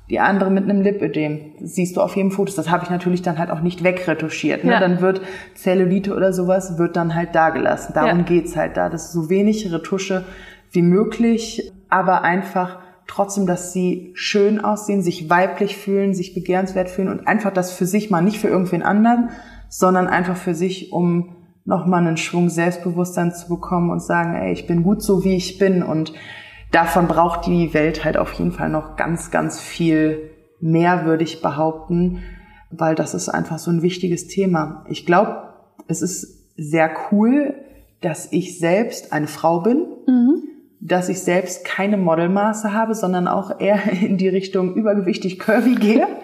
[0.10, 1.54] die andere mit einem Lipödem.
[1.62, 2.54] Siehst du auf jedem Foto.
[2.56, 4.64] Das habe ich natürlich dann halt auch nicht wegretuschiert.
[4.64, 4.74] Ne?
[4.74, 4.80] Ja.
[4.80, 5.22] Dann wird
[5.56, 7.94] Zellulite oder sowas wird dann halt da gelassen.
[7.96, 8.26] Darum ja.
[8.26, 8.90] geht's halt da.
[8.90, 10.26] Das ist so wenig Retusche
[10.72, 17.08] wie möglich, aber einfach trotzdem, dass sie schön aussehen, sich weiblich fühlen, sich begehrenswert fühlen
[17.08, 19.30] und einfach das für sich mal, nicht für irgendwen anderen,
[19.70, 21.36] sondern einfach für sich, um
[21.66, 25.58] nochmal einen Schwung Selbstbewusstsein zu bekommen und sagen, ey, ich bin gut so, wie ich
[25.58, 25.84] bin.
[25.84, 26.14] Und
[26.72, 31.42] davon braucht die Welt halt auf jeden Fall noch ganz, ganz viel mehr, würde ich
[31.42, 32.24] behaupten,
[32.72, 34.86] weil das ist einfach so ein wichtiges Thema.
[34.90, 35.54] Ich glaube,
[35.88, 37.56] es ist sehr cool,
[38.02, 40.44] dass ich selbst eine Frau bin, mhm.
[40.82, 46.08] dass ich selbst keine Modelmaße habe, sondern auch eher in die Richtung übergewichtig curvy gehe.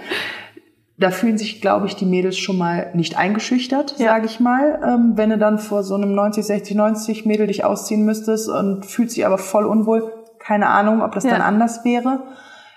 [0.99, 4.07] da fühlen sich, glaube ich, die Mädels schon mal nicht eingeschüchtert, ja.
[4.07, 4.81] sage ich mal.
[4.85, 8.85] Ähm, wenn du dann vor so einem 90, 60, 90 Mädel dich ausziehen müsstest und
[8.85, 11.31] fühlt sich aber voll unwohl, keine Ahnung, ob das ja.
[11.31, 12.23] dann anders wäre.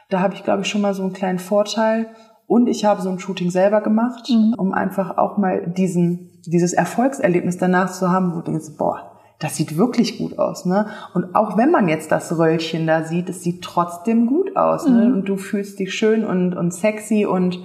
[0.09, 2.07] Da habe ich, glaube ich, schon mal so einen kleinen Vorteil.
[2.47, 4.55] Und ich habe so ein Shooting selber gemacht, mhm.
[4.57, 9.57] um einfach auch mal diesen, dieses Erfolgserlebnis danach zu haben, wo du denkst, boah, das
[9.57, 10.87] sieht wirklich gut aus, ne?
[11.15, 14.91] Und auch wenn man jetzt das Röllchen da sieht, es sieht trotzdem gut aus, ne?
[14.93, 14.99] mhm.
[14.99, 15.15] ne?
[15.15, 17.59] Und du fühlst dich schön und, und sexy und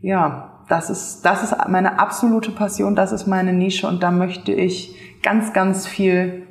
[0.00, 4.52] ja, das ist, das ist meine absolute Passion, das ist meine Nische und da möchte
[4.52, 6.46] ich ganz, ganz viel,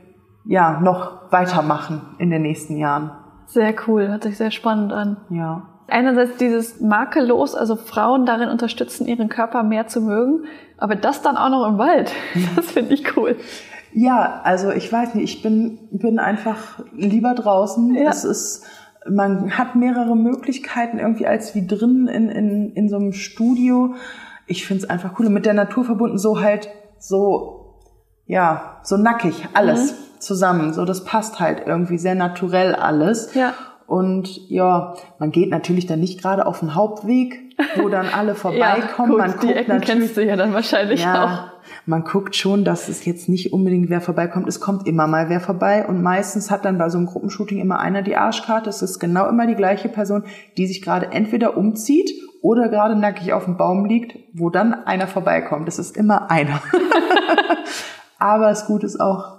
[0.46, 3.12] ja, noch weitermachen in den nächsten Jahren.
[3.46, 5.18] Sehr cool, hört sich sehr spannend an.
[5.30, 5.68] Ja.
[5.88, 10.46] Einerseits dieses makellos, also Frauen darin unterstützen, ihren Körper mehr zu mögen,
[10.78, 12.12] aber das dann auch noch im Wald.
[12.56, 13.38] Das finde ich cool.
[13.94, 17.96] Ja, also ich weiß nicht, ich bin, bin einfach lieber draußen.
[17.96, 18.10] Ja.
[18.10, 18.66] Es ist,
[19.10, 23.96] man hat mehrere Möglichkeiten irgendwie als wie drin in, in, in so einem Studio.
[24.46, 25.28] Ich finde es einfach cool.
[25.28, 27.80] Und mit der Natur verbunden so halt so,
[28.26, 30.20] ja, so nackig, alles mhm.
[30.20, 30.74] zusammen.
[30.74, 33.34] So, das passt halt irgendwie sehr naturell alles.
[33.34, 33.54] Ja.
[33.88, 39.12] Und ja, man geht natürlich dann nicht gerade auf den Hauptweg, wo dann alle vorbeikommen.
[39.14, 42.36] ja, man guckt die Ecken natürlich, kennst du ja dann wahrscheinlich ja, auch man guckt
[42.36, 44.48] schon, dass es jetzt nicht unbedingt wer vorbeikommt.
[44.48, 47.80] Es kommt immer mal wer vorbei und meistens hat dann bei so einem Gruppenshooting immer
[47.80, 48.70] einer die Arschkarte.
[48.70, 50.24] Es ist genau immer die gleiche Person,
[50.58, 55.08] die sich gerade entweder umzieht oder gerade nackig auf dem Baum liegt, wo dann einer
[55.08, 55.68] vorbeikommt.
[55.68, 56.62] Es ist immer einer.
[58.20, 59.37] Aber das Gute ist auch,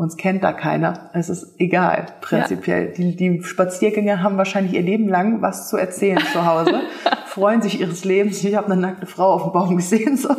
[0.00, 1.10] uns kennt da keiner.
[1.12, 2.86] Es ist egal, prinzipiell.
[2.86, 2.92] Ja.
[2.94, 6.80] Die, die Spaziergänger haben wahrscheinlich ihr Leben lang was zu erzählen zu Hause,
[7.26, 8.42] freuen sich ihres Lebens.
[8.42, 10.16] Ich habe eine nackte Frau auf dem Baum gesehen.
[10.16, 10.34] So.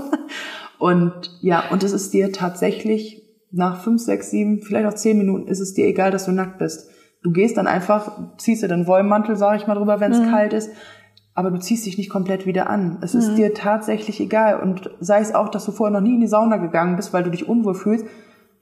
[0.79, 3.21] Und ja, und es ist dir tatsächlich
[3.51, 6.57] nach fünf, sechs, sieben, vielleicht auch zehn Minuten ist es dir egal, dass du nackt
[6.57, 6.89] bist.
[7.21, 10.31] Du gehst dann einfach, ziehst dir den Wollmantel, sag ich mal drüber, wenn es mhm.
[10.31, 10.71] kalt ist,
[11.35, 12.97] aber du ziehst dich nicht komplett wieder an.
[13.03, 13.19] Es mhm.
[13.19, 14.59] ist dir tatsächlich egal.
[14.59, 17.21] Und sei es auch, dass du vorher noch nie in die Sauna gegangen bist, weil
[17.21, 18.07] du dich unwohl fühlst.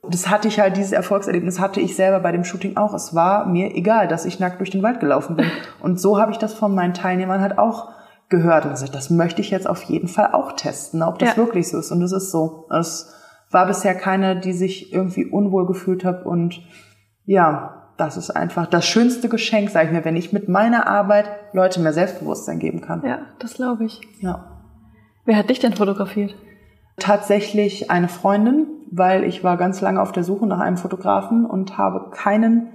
[0.07, 2.93] Das hatte ich halt, dieses Erfolgserlebnis hatte ich selber bei dem Shooting auch.
[2.93, 5.51] Es war mir egal, dass ich nackt durch den Wald gelaufen bin.
[5.81, 7.89] Und so habe ich das von meinen Teilnehmern halt auch
[8.29, 11.38] gehört und gesagt, das möchte ich jetzt auf jeden Fall auch testen, ob das ja.
[11.38, 11.91] wirklich so ist.
[11.91, 12.67] Und es ist so.
[12.69, 13.12] Es
[13.49, 16.62] war bisher keine, die sich irgendwie unwohl gefühlt hat und
[17.25, 21.29] ja, das ist einfach das schönste Geschenk, sage ich mir, wenn ich mit meiner Arbeit
[21.51, 23.03] Leute mehr Selbstbewusstsein geben kann.
[23.05, 23.99] Ja, das glaube ich.
[24.21, 24.62] Ja.
[25.25, 26.35] Wer hat dich denn fotografiert?
[26.97, 31.78] Tatsächlich eine Freundin, weil ich war ganz lange auf der Suche nach einem Fotografen und
[31.78, 32.69] habe keinen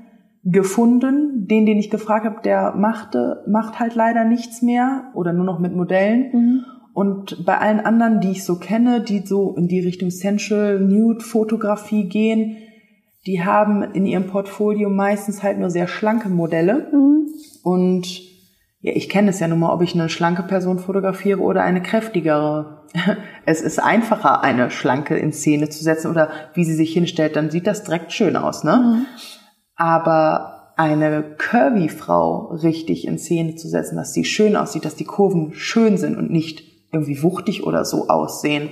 [0.44, 1.46] gefunden.
[1.46, 5.58] Den, den ich gefragt habe, der machte, macht halt leider nichts mehr oder nur noch
[5.58, 6.30] mit Modellen.
[6.32, 6.64] Mhm.
[6.92, 11.24] Und bei allen anderen, die ich so kenne, die so in die Richtung Sensual Nude
[11.24, 12.56] Fotografie gehen,
[13.26, 16.88] die haben in ihrem Portfolio meistens halt nur sehr schlanke Modelle.
[16.92, 17.28] Mhm.
[17.62, 18.33] Und
[18.84, 21.82] ja, ich kenne es ja nun mal, ob ich eine schlanke Person fotografiere oder eine
[21.82, 22.84] kräftigere.
[23.46, 27.50] Es ist einfacher, eine schlanke in Szene zu setzen oder wie sie sich hinstellt, dann
[27.50, 28.76] sieht das direkt schön aus, ne?
[28.76, 29.06] Mhm.
[29.74, 35.04] Aber eine curvy Frau richtig in Szene zu setzen, dass sie schön aussieht, dass die
[35.04, 38.68] Kurven schön sind und nicht irgendwie wuchtig oder so aussehen,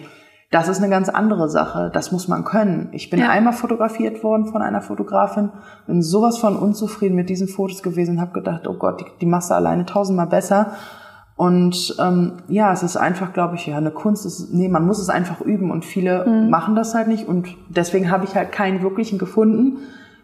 [0.53, 1.91] das ist eine ganz andere Sache.
[1.93, 2.91] Das muss man können.
[2.93, 3.31] Ich bin ja.
[3.31, 5.49] einmal fotografiert worden von einer Fotografin,
[5.87, 9.27] bin sowas von unzufrieden mit diesen Fotos gewesen und habe gedacht, oh Gott, die, die
[9.27, 10.75] machst du alleine tausendmal besser.
[11.37, 14.27] Und ähm, ja, es ist einfach, glaube ich, ja, eine Kunst.
[14.27, 16.51] Ist, nee, man muss es einfach üben und viele mhm.
[16.51, 17.27] machen das halt nicht.
[17.27, 19.79] Und deswegen habe ich halt keinen wirklichen gefunden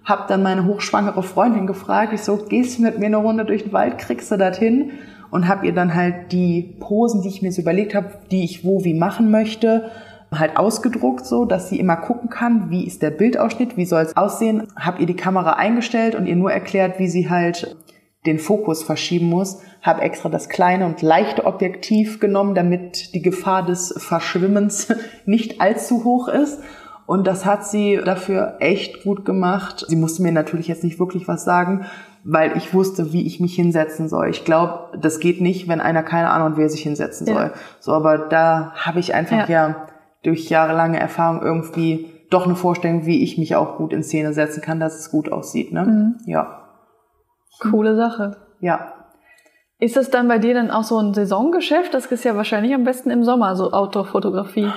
[0.08, 3.64] habe dann meine hochschwangere Freundin gefragt, ich so, gehst du mit mir eine Runde durch
[3.64, 4.92] den Wald, kriegst du das hin?
[5.30, 8.64] Und habe ihr dann halt die Posen, die ich mir so überlegt habe, die ich
[8.64, 9.90] wo wie machen möchte,
[10.32, 14.16] halt ausgedruckt, so dass sie immer gucken kann, wie ist der Bildausschnitt, wie soll es
[14.16, 14.68] aussehen.
[14.76, 17.76] Habe ihr die Kamera eingestellt und ihr nur erklärt, wie sie halt
[18.26, 19.60] den Fokus verschieben muss.
[19.80, 24.88] Habe extra das kleine und leichte Objektiv genommen, damit die Gefahr des Verschwimmens
[25.24, 26.60] nicht allzu hoch ist
[27.08, 29.86] und das hat sie dafür echt gut gemacht.
[29.88, 31.86] Sie musste mir natürlich jetzt nicht wirklich was sagen,
[32.22, 34.28] weil ich wusste, wie ich mich hinsetzen soll.
[34.28, 37.32] Ich glaube, das geht nicht, wenn einer keine Ahnung hat, wie er sich hinsetzen ja.
[37.32, 37.52] soll.
[37.80, 39.70] So, aber da habe ich einfach ja.
[39.70, 39.86] ja
[40.28, 44.60] durch jahrelange Erfahrung irgendwie doch eine Vorstellung, wie ich mich auch gut in Szene setzen
[44.60, 45.72] kann, dass es gut aussieht.
[45.72, 45.84] Ne?
[45.84, 46.18] Mhm.
[46.26, 46.68] Ja.
[47.70, 48.36] Coole Sache.
[48.60, 48.92] Ja.
[49.80, 51.94] Ist das dann bei dir dann auch so ein Saisongeschäft?
[51.94, 54.70] Das ist ja wahrscheinlich am besten im Sommer, so Outdoor-Fotografie.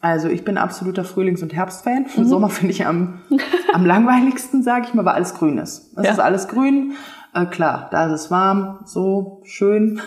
[0.00, 2.06] Also ich bin absoluter Frühlings- und Herbstfan.
[2.16, 2.28] Im mhm.
[2.28, 3.20] Sommer finde ich am,
[3.72, 5.96] am langweiligsten, sage ich mal, weil alles grün ist.
[5.96, 6.12] Es ja.
[6.12, 6.92] ist alles grün.
[7.34, 10.00] Äh, klar, da ist es warm, so schön.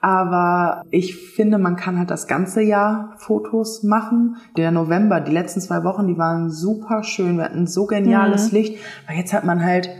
[0.00, 4.36] Aber ich finde, man kann halt das ganze Jahr Fotos machen.
[4.56, 7.36] Der November, die letzten zwei Wochen, die waren super schön.
[7.38, 8.58] Wir hatten so geniales mhm.
[8.58, 8.78] Licht.
[9.06, 9.90] Weil jetzt hat man halt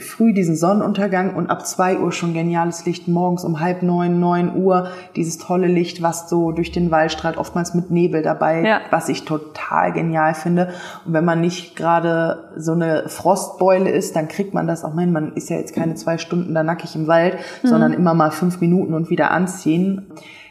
[0.00, 4.56] früh diesen Sonnenuntergang und ab zwei Uhr schon geniales Licht morgens um halb neun, neun
[4.56, 4.88] Uhr.
[5.16, 8.80] Dieses tolle Licht, was so durch den Wald strahlt, oftmals mit Nebel dabei, ja.
[8.90, 10.72] was ich total genial finde.
[11.04, 15.12] Und wenn man nicht gerade so eine Frostbeule ist, dann kriegt man das auch hin.
[15.12, 17.68] Man ist ja jetzt keine zwei Stunden da nackig im Wald, mhm.
[17.68, 20.06] sondern immer mal fünf Minuten und wieder anziehen.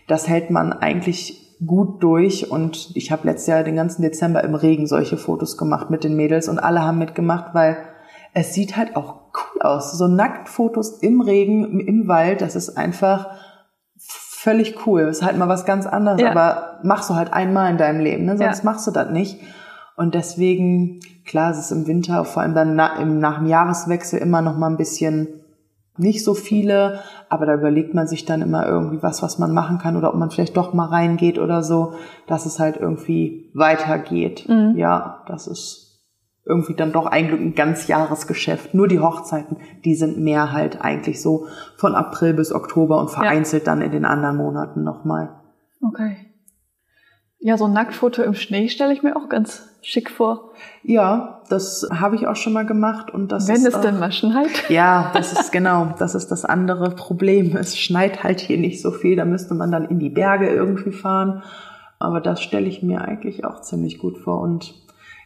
[0.07, 4.55] Das hält man eigentlich gut durch und ich habe letztes Jahr den ganzen Dezember im
[4.55, 7.77] Regen solche Fotos gemacht mit den Mädels und alle haben mitgemacht, weil
[8.33, 9.91] es sieht halt auch cool aus.
[9.93, 13.29] So Nacktfotos im Regen, im Wald, das ist einfach
[13.97, 15.05] völlig cool.
[15.05, 16.31] Das ist halt mal was ganz anderes, ja.
[16.31, 18.37] aber machst du halt einmal in deinem Leben, ne?
[18.37, 18.63] sonst ja.
[18.63, 19.39] machst du das nicht.
[19.95, 24.19] Und deswegen, klar, es ist im Winter, vor allem dann nach, im, nach dem Jahreswechsel
[24.19, 25.27] immer noch mal ein bisschen
[25.97, 29.79] nicht so viele, aber da überlegt man sich dann immer irgendwie was, was man machen
[29.79, 31.93] kann oder ob man vielleicht doch mal reingeht oder so,
[32.27, 34.47] dass es halt irgendwie weitergeht.
[34.47, 34.77] Mhm.
[34.77, 35.86] Ja, das ist
[36.47, 38.73] irgendwie dann doch eigentlich ein ganz Jahresgeschäft.
[38.73, 43.67] Nur die Hochzeiten, die sind mehr halt eigentlich so von April bis Oktober und vereinzelt
[43.67, 43.73] ja.
[43.73, 45.29] dann in den anderen Monaten nochmal.
[45.81, 46.17] Okay.
[47.39, 50.51] Ja, so ein Nacktfoto im Schnee stelle ich mir auch ganz schick vor.
[50.83, 53.99] Ja, das habe ich auch schon mal gemacht und das Wenn ist es auch, denn
[53.99, 54.69] mal schneit.
[54.69, 57.55] Ja, das ist genau, das ist das andere Problem.
[57.55, 60.91] Es schneit halt hier nicht so viel, da müsste man dann in die Berge irgendwie
[60.91, 61.43] fahren.
[61.99, 64.73] Aber das stelle ich mir eigentlich auch ziemlich gut vor und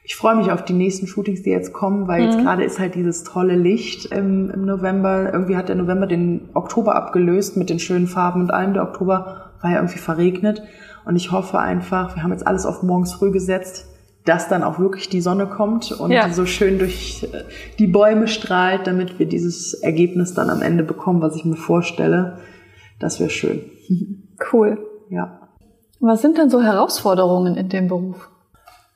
[0.04, 2.44] ich freue mich auf die nächsten Shootings, die jetzt kommen, weil jetzt mhm.
[2.44, 5.32] gerade ist halt dieses tolle Licht im, im, November.
[5.32, 8.74] Irgendwie hat der November den Oktober abgelöst mit den schönen Farben und allem.
[8.74, 10.64] Der Oktober war ja irgendwie verregnet.
[11.06, 13.86] Und ich hoffe einfach, wir haben jetzt alles auf morgens früh gesetzt,
[14.26, 16.30] dass dann auch wirklich die Sonne kommt und ja.
[16.30, 17.44] so schön durch äh,
[17.80, 22.40] die Bäume strahlt, damit wir dieses Ergebnis dann am Ende bekommen, was ich mir vorstelle.
[23.00, 23.62] Das wäre schön.
[24.52, 24.80] Cool.
[25.12, 25.50] Ja.
[26.00, 28.31] Was sind denn so Herausforderungen in dem Beruf?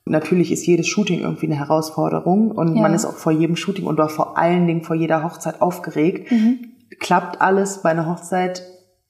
[0.06, 2.82] Natürlich ist jedes Shooting irgendwie eine Herausforderung und ja.
[2.82, 6.32] man ist auch vor jedem Shooting und auch vor allen Dingen vor jeder Hochzeit aufgeregt.
[6.32, 6.60] Mhm.
[7.00, 8.62] Klappt alles bei einer Hochzeit,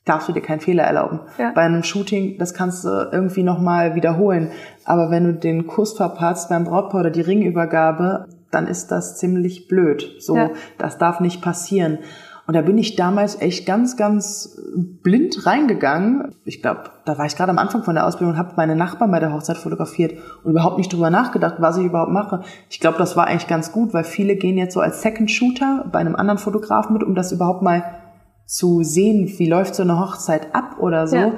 [0.05, 1.19] darfst du dir keinen Fehler erlauben.
[1.37, 1.51] Ja.
[1.53, 4.51] Bei einem Shooting, das kannst du irgendwie nochmal wiederholen.
[4.85, 9.67] Aber wenn du den Kuss verpatzt beim Brautpaar oder die Ringübergabe, dann ist das ziemlich
[9.67, 10.15] blöd.
[10.19, 10.51] So, ja.
[10.77, 11.99] das darf nicht passieren.
[12.47, 14.61] Und da bin ich damals echt ganz, ganz
[15.01, 16.35] blind reingegangen.
[16.45, 19.09] Ich glaube, da war ich gerade am Anfang von der Ausbildung und habe meine Nachbarn
[19.09, 22.41] bei der Hochzeit fotografiert und überhaupt nicht drüber nachgedacht, was ich überhaupt mache.
[22.69, 25.85] Ich glaube, das war eigentlich ganz gut, weil viele gehen jetzt so als Second Shooter
[25.91, 27.83] bei einem anderen Fotografen mit, um das überhaupt mal
[28.45, 31.15] zu sehen, wie läuft so eine Hochzeit ab oder so.
[31.15, 31.31] Ja.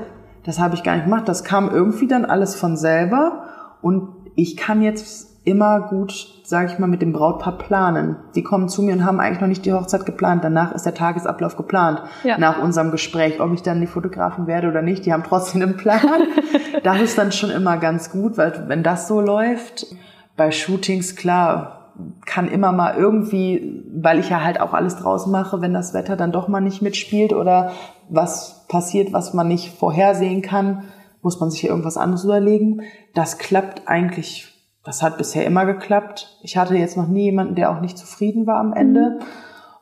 [0.44, 1.28] Das habe ich gar nicht gemacht.
[1.28, 3.44] Das kam irgendwie dann alles von selber
[3.82, 8.18] und ich kann jetzt immer gut, sage ich mal, mit dem Brautpaar planen.
[8.36, 10.44] Die kommen zu mir und haben eigentlich noch nicht die Hochzeit geplant.
[10.44, 12.04] Danach ist der Tagesablauf geplant.
[12.24, 12.38] Ja.
[12.38, 15.06] Nach unserem Gespräch, ob ich dann die Fotografin werde oder nicht.
[15.06, 16.02] Die haben trotzdem einen Plan.
[16.84, 19.88] das ist dann schon immer ganz gut, weil wenn das so läuft,
[20.36, 21.94] bei Shootings klar,
[22.26, 26.16] kann immer mal irgendwie, weil ich ja halt auch alles draußen mache, wenn das Wetter
[26.16, 27.72] dann doch mal nicht mitspielt oder
[28.10, 30.84] was passiert, was man nicht vorhersehen kann,
[31.22, 32.82] muss man sich irgendwas anderes überlegen.
[33.14, 34.57] Das klappt eigentlich
[34.88, 36.40] das hat bisher immer geklappt.
[36.44, 39.18] Ich hatte jetzt noch nie jemanden, der auch nicht zufrieden war am Ende.
[39.20, 39.26] Mhm.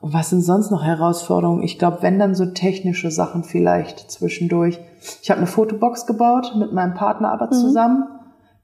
[0.02, 1.62] Und was sind sonst noch Herausforderungen?
[1.62, 4.80] Ich glaube, wenn dann so technische Sachen vielleicht zwischendurch.
[5.22, 7.52] Ich habe eine Fotobox gebaut mit meinem Partner aber mhm.
[7.52, 8.08] zusammen.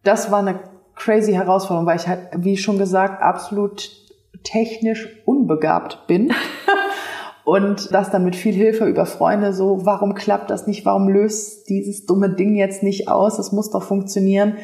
[0.03, 0.59] Das war eine
[0.95, 3.91] crazy Herausforderung, weil ich halt, wie schon gesagt, absolut
[4.41, 6.33] technisch unbegabt bin.
[7.43, 10.85] Und das dann mit viel Hilfe über Freunde so, warum klappt das nicht?
[10.85, 13.37] Warum löst dieses dumme Ding jetzt nicht aus?
[13.37, 14.57] Es muss doch funktionieren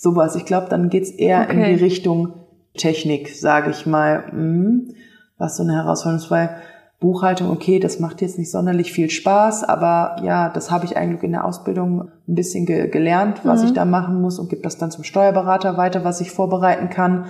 [0.00, 0.34] sowas.
[0.34, 1.52] Ich glaube, dann geht's eher okay.
[1.52, 2.32] in die Richtung
[2.74, 4.94] Technik, sage ich mal, mhm.
[5.36, 6.56] was so eine Herausforderung ist, weil
[7.00, 11.22] Buchhaltung, okay, das macht jetzt nicht sonderlich viel Spaß, aber ja, das habe ich eigentlich
[11.22, 13.68] in der Ausbildung ein bisschen ge gelernt, was mhm.
[13.68, 17.26] ich da machen muss und gebe das dann zum Steuerberater weiter, was ich vorbereiten kann.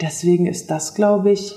[0.00, 1.54] Deswegen ist das, glaube ich,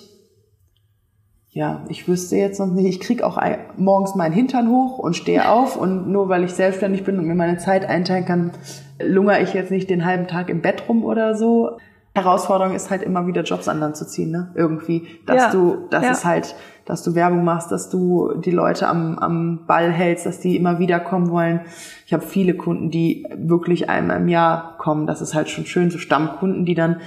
[1.49, 5.15] ja, ich wüsste jetzt noch nicht, ich krieg auch ein, morgens meinen Hintern hoch und
[5.15, 8.51] stehe auf und nur weil ich selbstständig bin und mir meine Zeit einteilen kann,
[8.99, 11.77] lungere ich jetzt nicht den halben Tag im Bett rum oder so.
[12.15, 14.49] Herausforderung ist halt immer wieder Jobs an Land zu ziehen, ne?
[14.55, 16.11] Irgendwie, dass ja, du, das ja.
[16.11, 20.39] ist halt, dass du Werbung machst, dass du die Leute am, am Ball hältst, dass
[20.39, 21.61] die immer wieder kommen wollen.
[22.05, 25.07] Ich habe viele Kunden, die wirklich einmal im Jahr kommen.
[25.07, 27.01] Das ist halt schon schön, so Stammkunden, die dann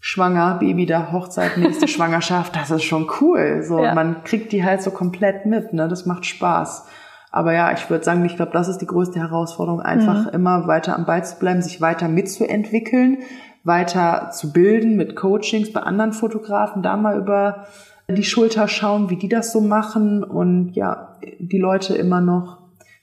[0.00, 3.62] schwanger, Baby da, Hochzeit, nächste Schwangerschaft, das ist schon cool.
[3.62, 3.94] So, ja.
[3.94, 5.88] man kriegt die halt so komplett mit, ne?
[5.88, 6.86] Das macht Spaß.
[7.32, 10.34] Aber ja, ich würde sagen, ich glaube, das ist die größte Herausforderung, einfach mhm.
[10.34, 13.18] immer weiter am Ball zu bleiben, sich weiter mitzuentwickeln,
[13.64, 17.66] weiter zu bilden mit Coachings bei anderen Fotografen, da mal über
[18.08, 22.58] die Schulter schauen, wie die das so machen und ja, die Leute immer noch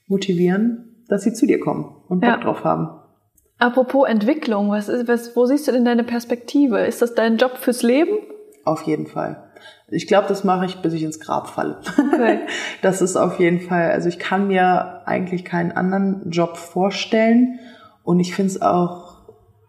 [0.06, 2.36] motivieren, dass sie zu dir kommen und Bock ja.
[2.36, 2.90] drauf haben.
[3.58, 6.78] Apropos Entwicklung, was ist, was, wo siehst du denn deine Perspektive?
[6.78, 8.16] Ist das dein Job fürs Leben?
[8.64, 9.49] Auf jeden Fall.
[9.88, 11.78] Ich glaube, das mache ich, bis ich ins Grab falle.
[11.96, 12.40] Okay.
[12.82, 17.58] Das ist auf jeden Fall, also ich kann mir eigentlich keinen anderen Job vorstellen
[18.02, 19.18] und ich finde es auch,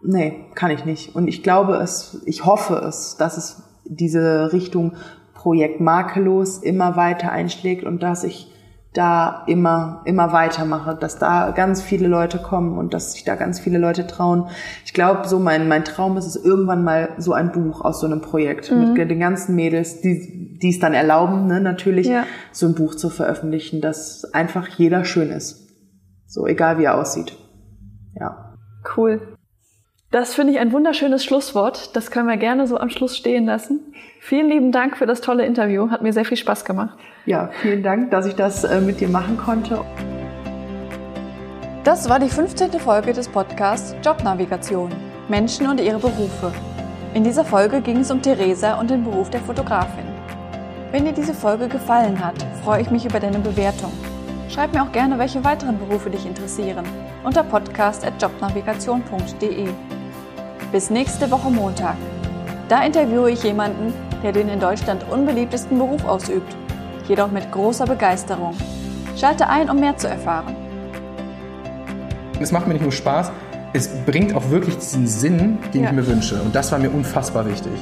[0.02, 1.16] nee, kann ich nicht.
[1.16, 4.94] Und ich glaube es, ich hoffe es, dass es diese Richtung
[5.34, 8.51] Projekt makellos immer weiter einschlägt und dass ich
[8.94, 13.60] da immer, immer weitermache, dass da ganz viele Leute kommen und dass sich da ganz
[13.60, 14.50] viele Leute trauen.
[14.86, 18.06] Ich glaube, so mein, mein Traum ist es irgendwann mal so ein Buch aus so
[18.06, 18.94] einem Projekt mhm.
[18.94, 22.26] mit den ganzen Mädels, die, die es dann erlauben, ne, natürlich, ja.
[22.52, 25.70] so ein Buch zu veröffentlichen, dass einfach jeder schön ist.
[26.28, 27.38] So, egal wie er aussieht.
[28.20, 28.56] Ja.
[28.98, 29.38] Cool.
[30.12, 31.96] Das finde ich ein wunderschönes Schlusswort.
[31.96, 33.80] Das können wir gerne so am Schluss stehen lassen.
[34.20, 35.90] Vielen lieben Dank für das tolle Interview.
[35.90, 36.98] Hat mir sehr viel Spaß gemacht.
[37.26, 39.80] Ja, vielen Dank, dass ich das äh, mit dir machen konnte.
[41.86, 42.74] Das war die 15.
[42.74, 44.92] Folge des Podcasts Jobnavigation.
[45.30, 46.52] Menschen und ihre Berufe.
[47.14, 50.04] In dieser Folge ging es um Theresa und den Beruf der Fotografin.
[50.92, 52.36] Wenn dir diese Folge gefallen hat,
[52.66, 53.94] freue ich mich über deine Bewertung.
[54.50, 56.84] Schreib mir auch gerne, welche weiteren Berufe dich interessieren
[57.24, 59.70] unter podcast.jobnavigation.de.
[60.72, 61.98] Bis nächste Woche Montag.
[62.70, 63.94] Da interviewe ich jemanden,
[64.24, 66.56] der den in Deutschland unbeliebtesten Beruf ausübt,
[67.10, 68.56] jedoch mit großer Begeisterung.
[69.18, 70.56] Schalte ein, um mehr zu erfahren.
[72.40, 73.34] Es macht mir nicht nur Spaß,
[73.74, 75.90] es bringt auch wirklich diesen Sinn, den ja.
[75.90, 76.42] ich mir wünsche.
[76.42, 77.74] Und das war mir unfassbar wichtig.